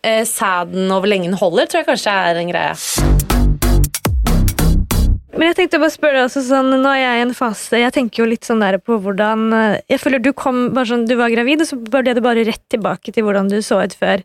[0.00, 3.43] eh, sæden over lenge den holder, tror jeg kanskje er en greie.
[5.34, 7.80] Men jeg tenkte bare å spørre deg også sånn, Nå er jeg i en fase
[7.80, 11.08] Jeg tenker jo litt sånn der på hvordan eh, Jeg føler du kom bare sånn,
[11.10, 13.96] Du var gravid, og så ble det bare rett tilbake til hvordan du så ut
[13.98, 14.22] før.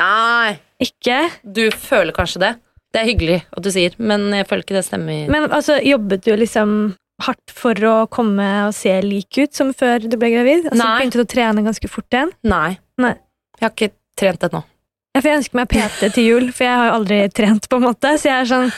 [0.00, 1.18] Nei, Ikke?
[1.44, 2.52] du føler kanskje det.
[2.92, 5.28] Det er hyggelig at du sier, men jeg føler ikke det stemmer.
[5.32, 6.74] Men altså, jobbet du liksom
[7.22, 10.66] hardt for å komme og se lik ut som før du ble gravid?
[10.70, 10.96] Altså, Nei.
[11.02, 12.32] Begynte du å trene ganske fort igjen?
[12.48, 12.74] Nei.
[13.00, 13.14] Nei.
[13.60, 14.64] Jeg har ikke trent ennå.
[15.12, 17.78] Ja, for jeg ønsker meg PT til jul, for jeg har jo aldri trent, på
[17.78, 18.14] en måte.
[18.20, 18.72] Så jeg er sånn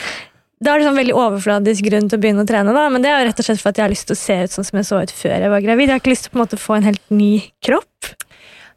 [0.65, 2.87] da er det sånn veldig overfladisk grunn til å begynne å trene, da.
[2.93, 4.39] men det er jo rett og slett for at jeg har lyst til å se
[4.41, 5.91] ut sånn som jeg så ut før jeg var gravid.
[5.91, 7.33] Jeg har ikke lyst til på en måte å få en helt ny
[7.65, 8.11] kropp.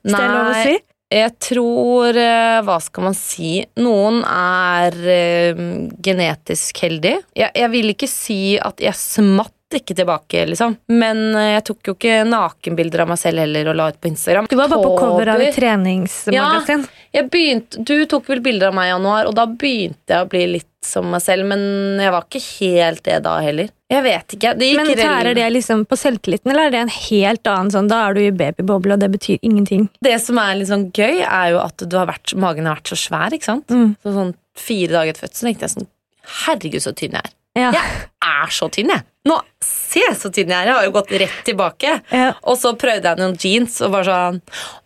[0.04, 0.78] Hvis det er lov å si.
[1.08, 3.52] Jeg tror eh, Hva skal man si?
[3.80, 5.62] Noen er øh,
[6.04, 7.14] genetisk heldig.
[7.32, 10.78] Jeg, jeg vil ikke si at jeg smatt ikke tilbake, liksom.
[10.88, 14.12] Men eh, jeg tok jo ikke nakenbilder av meg selv heller og la ut på
[14.12, 14.48] Instagram.
[14.48, 16.88] Du var bare på cover av et treningsmagasin.
[17.18, 20.30] Jeg begynte, du tok vel bilder av meg i januar, og da begynte jeg å
[20.32, 23.72] bli litt som meg selv, men jeg var ikke helt det da heller.
[23.92, 24.54] Jeg vet ikke.
[24.60, 28.02] Det Men tærer det liksom på selvtilliten, eller er det en helt annen sånn Da
[28.08, 29.88] er du i babyboble, og det betyr ingenting.
[30.04, 32.92] Det som er litt sånn gøy, er jo at du har vært, magen har vært
[32.94, 33.68] så svær, ikke sant?
[33.72, 33.96] Mm.
[34.04, 35.92] Så sånn fire dager etter fødselen tenkte jeg sånn
[36.28, 37.34] Herregud, så tynn jeg er.
[37.58, 37.72] Ja.
[37.74, 39.04] Jeg er så tynn, jeg.
[39.28, 39.36] Nå,
[39.66, 40.68] se så tynn jeg er.
[40.70, 41.96] Jeg har jo gått rett tilbake.
[42.16, 42.30] Ja.
[42.48, 44.38] Og så prøvde jeg noen jeans og bare sånn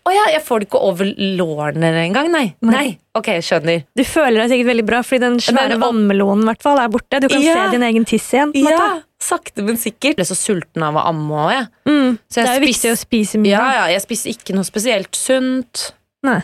[0.08, 2.56] Å ja, jeg får det ikke over lårene engang, nei.
[2.66, 2.72] Nei.
[2.74, 2.88] Nei.
[3.14, 3.84] Ok, skjønner.
[3.98, 7.20] Du føler deg sikkert veldig bra, fordi den svære Men- vannmelonen hvert fall er borte.
[7.22, 7.54] Du kan Ja.
[7.68, 8.52] se din egen tiss igjen.
[8.56, 10.16] Ja, sakte, men sikkert.
[10.16, 11.68] Jeg ble så sulten av å amme òg, jeg.
[11.86, 12.20] Mm.
[12.32, 13.52] Så jeg Det er jo spis- viktig å spise mye.
[13.52, 15.92] Ja, ja, jeg spiser ikke noe spesielt sunt.
[16.24, 16.42] Nei.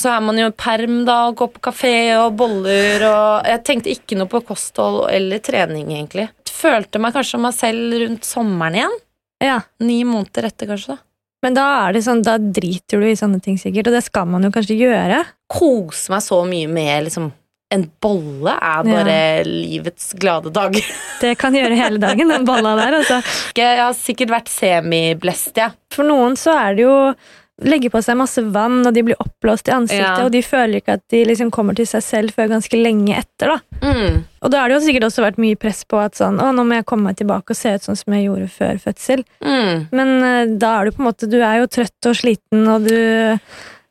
[0.00, 3.92] Så er man jo perm da, og går på kafé og boller og Jeg tenkte
[3.92, 6.30] ikke noe på kosthold eller trening, egentlig.
[6.48, 8.98] Følte meg kanskje som meg selv rundt sommeren igjen.
[9.44, 9.58] Ja.
[9.84, 10.96] Ni måneder etter, kanskje.
[10.96, 11.04] da.
[11.44, 13.88] Men da, er det sånn, da driter du i sånne ting, sikkert.
[13.88, 15.22] Og det skal man jo kanskje gjøre.
[15.50, 17.30] Kose meg så mye med liksom
[17.70, 20.74] En bolle er bare livets glade dag.
[21.20, 22.96] Det kan gjøre hele dagen, den bolla der.
[22.98, 23.20] Altså.
[23.60, 25.76] Jeg har sikkert vært semiblest, jeg.
[25.94, 26.96] For noen så er det jo
[27.60, 30.24] legge på seg masse vann, og de blir oppblåst i ansiktet, Ja.
[30.24, 33.54] og de føler ikke at de liksom kommer til seg selv før ganske lenge etter.
[33.56, 33.58] da.
[33.82, 34.24] Mm.
[34.42, 36.64] Og da har det jo sikkert også vært mye press på at sånn, å, nå
[36.64, 39.24] må jeg komme meg tilbake og se ut sånn som jeg gjorde før fødsel.
[39.44, 39.88] Mm.
[39.92, 42.88] Men eh, da er du på en måte, du er jo trøtt og sliten, og
[42.88, 43.38] du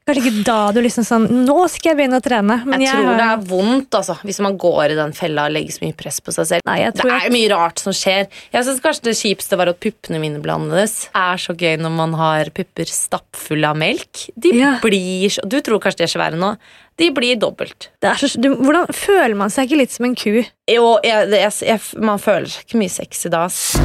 [0.10, 2.56] Kanskje ikke da du liksom sånn Nå skal jeg begynne å trene.
[2.66, 5.54] Men jeg jeg, tror det er vondt altså, hvis man går i den fella og
[5.54, 6.66] legger så mye press på seg selv.
[6.66, 8.28] Nei, jeg Det er at- mye rart som skjer.
[8.52, 10.98] Jeg synes kanskje det kjipeste var at puppene mine ble annerledes.
[11.14, 14.30] Det er så gøy når man har pupper stappfulle av melk.
[14.38, 14.80] De Ja.
[14.82, 16.58] blir så Du tror kanskje de er svære nå.
[16.98, 17.88] De blir dobbelt.
[18.04, 20.44] så, du, Hvordan føler man seg ikke litt som en ku?
[20.68, 23.46] Jo, jeg, jeg, jeg, man føler seg ikke mye sexy da.
[23.46, 23.78] ass.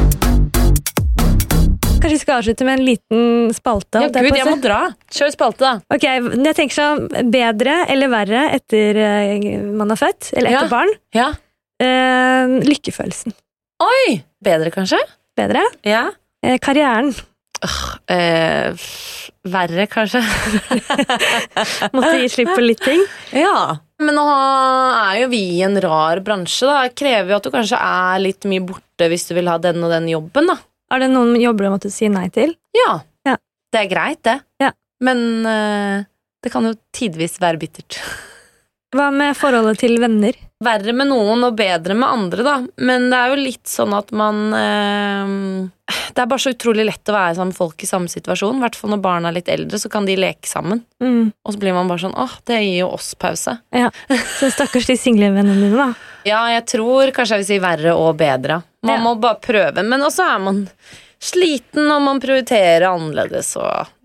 [2.04, 4.02] Kanskje vi skal avslutte med en liten spalte?
[4.04, 4.80] Ja, gud, jeg må dra.
[5.08, 5.70] Kjør spalte, da.
[5.96, 10.72] Ok, jeg tenker sånn Bedre eller verre etter eh, man er født, eller etter Ja.
[10.74, 10.92] barn?
[11.16, 11.28] Ja.
[11.80, 13.32] Eh, lykkefølelsen.
[13.88, 14.18] Oi!
[14.44, 15.00] Bedre, kanskje?
[15.40, 15.64] Bedre?
[15.88, 16.10] Ja.
[16.44, 17.08] Eh, karrieren.
[18.12, 20.20] Eh, f- verre, kanskje?
[21.96, 23.00] Måtte gi slipp på litt ting.
[23.32, 23.78] Ja.
[24.04, 26.82] Men nå er jo vi i en rar bransje, da.
[26.84, 29.80] Det Krever jo at du kanskje er litt mye borte hvis du vil ha den
[29.86, 30.58] og den jobben, da.
[30.94, 32.54] Er det noen jobber du måtte si nei til?
[32.76, 33.00] Ja.
[33.26, 33.34] Ja.
[33.74, 34.38] Det er greit, det.
[34.62, 34.70] Ja.
[35.02, 36.06] Men uh,
[36.44, 37.98] det kan jo tidvis være bittert.
[38.94, 40.36] Hva med forholdet til venner?
[40.62, 42.54] Verre med noen og bedre med andre, da.
[42.86, 45.32] Men det er jo litt sånn at man eh,
[46.14, 48.60] Det er bare så utrolig lett å være sammen med folk i samme situasjon.
[48.60, 50.84] I hvert fall når barna er litt eldre, så kan de leke sammen.
[51.02, 51.34] Mm.
[51.34, 53.56] Og så blir man bare sånn åh, det gir jo oss pause.
[53.74, 53.90] Ja.
[54.38, 56.14] Så stakkars de singlevennene dine, da.
[56.28, 58.62] Ja, jeg tror kanskje jeg vil si verre og bedre.
[58.84, 59.02] Man Ja.
[59.04, 59.82] må bare prøve.
[59.88, 60.58] Men også er man
[61.24, 63.54] sliten, og man prioriterer annerledes.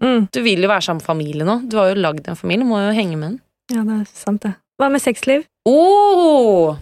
[0.01, 0.30] Mm.
[0.32, 1.57] du vil jo være sammen med familien nå.
[1.69, 3.39] Du har jo lagd en familie, må jo henge med den.
[3.75, 4.53] Ja, det er sant, det.
[4.80, 5.43] Hva med sexliv?
[5.67, 6.77] Oh!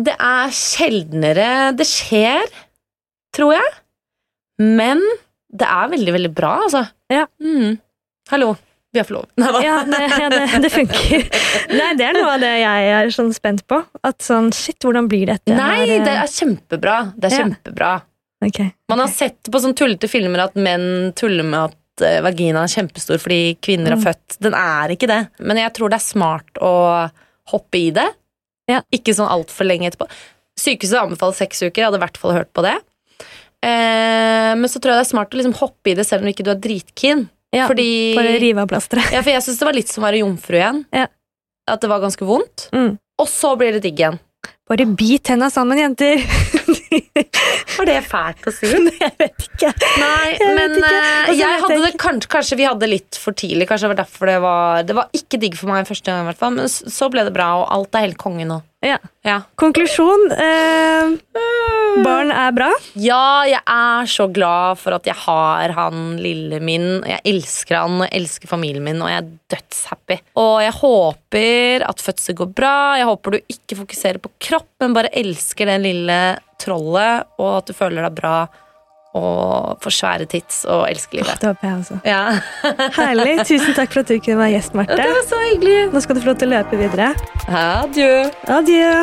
[0.00, 2.46] Det er sjeldnere det skjer,
[3.34, 3.72] tror jeg.
[4.60, 5.00] Men
[5.50, 6.84] det er veldig, veldig bra, altså.
[7.10, 7.24] Ja.
[7.42, 7.78] Mm.
[8.30, 8.52] Hallo,
[8.92, 9.30] vi har forlovet.
[9.38, 9.60] Nei, da.
[9.62, 11.26] Ja, det, ja, det, det funker.
[11.78, 13.78] Nei, det er noe av det jeg er sånn spent på.
[14.02, 15.54] At sånn, shit, hvordan blir dette?
[15.54, 16.96] Nei, her, det er kjempebra.
[17.16, 17.44] Det er Ja.
[17.44, 17.90] kjempebra.
[18.42, 18.70] Okay.
[18.88, 22.72] Man har sett på sånne tullete filmer at menn tuller med at eh, vaginaen er
[22.72, 24.06] kjempestor fordi kvinner har Mm.
[24.08, 24.38] født.
[24.40, 25.20] Den er ikke det.
[25.38, 26.72] Men jeg tror det er smart å
[27.52, 28.08] hoppe i det.
[28.70, 28.80] Ja.
[28.90, 30.08] Ikke sånn altfor lenge etterpå.
[30.58, 31.78] Sykehuset anbefaler seks uker.
[31.82, 32.74] Jeg hadde i hvert fall hørt på det.
[33.62, 36.30] Eh, men så tror jeg det er smart å liksom hoppe i det selv om
[36.32, 37.26] ikke du er dritkeen.
[37.50, 39.10] Ja, Fordi Bare rive av plasteret.
[39.14, 40.84] Ja, for jeg syns det var litt som å være jomfru igjen.
[40.94, 41.08] Ja.
[41.70, 42.68] At det var ganske vondt.
[42.74, 42.94] Mm.
[43.20, 44.20] Og så blir det digg igjen.
[44.70, 46.22] Bare bit tenna sammen, jenter!
[47.78, 48.70] Var det fælt å si?
[49.02, 49.72] jeg vet ikke.
[50.00, 50.94] Nei, Jeg men ikke.
[50.94, 53.68] Altså, jeg hadde det kanskje, kanskje vi hadde litt for tidlig.
[53.70, 56.30] Kanskje det var derfor det var Det var ikke digg for meg første gang, i
[56.30, 56.56] hvert fall.
[56.58, 58.60] Men så ble det bra, og alt er helt konge nå.
[58.80, 58.96] Ja.
[59.26, 59.42] Ja.
[59.60, 60.30] Konklusjon.
[60.32, 61.10] Eh,
[62.00, 62.70] barn er bra.
[62.96, 67.02] Ja, jeg er så glad for at jeg har han lille min.
[67.04, 70.20] Jeg elsker han og jeg elsker familien min, og jeg er dødshappy.
[70.40, 72.76] Og jeg håper at fødsel går bra.
[73.00, 76.20] Jeg håper du ikke fokuserer på kropp, men bare elsker den lille
[76.60, 78.34] trollet, og at du føler deg bra
[79.18, 81.40] og får svære tits og elsker livet.
[81.42, 81.96] Det håper jeg også.
[82.06, 82.20] Ja.
[83.00, 83.40] Herlig.
[83.48, 85.00] Tusen takk for at du kunne være gjest, Marte.
[85.00, 85.80] Det var så hyggelig.
[85.94, 87.10] Nå skal du få lov til å løpe videre.
[87.50, 88.14] Adjø.
[88.60, 88.94] Adjø.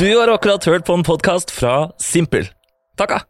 [0.00, 2.48] Du har akkurat hørt på en podkast fra Simpel.
[2.96, 3.29] Takka!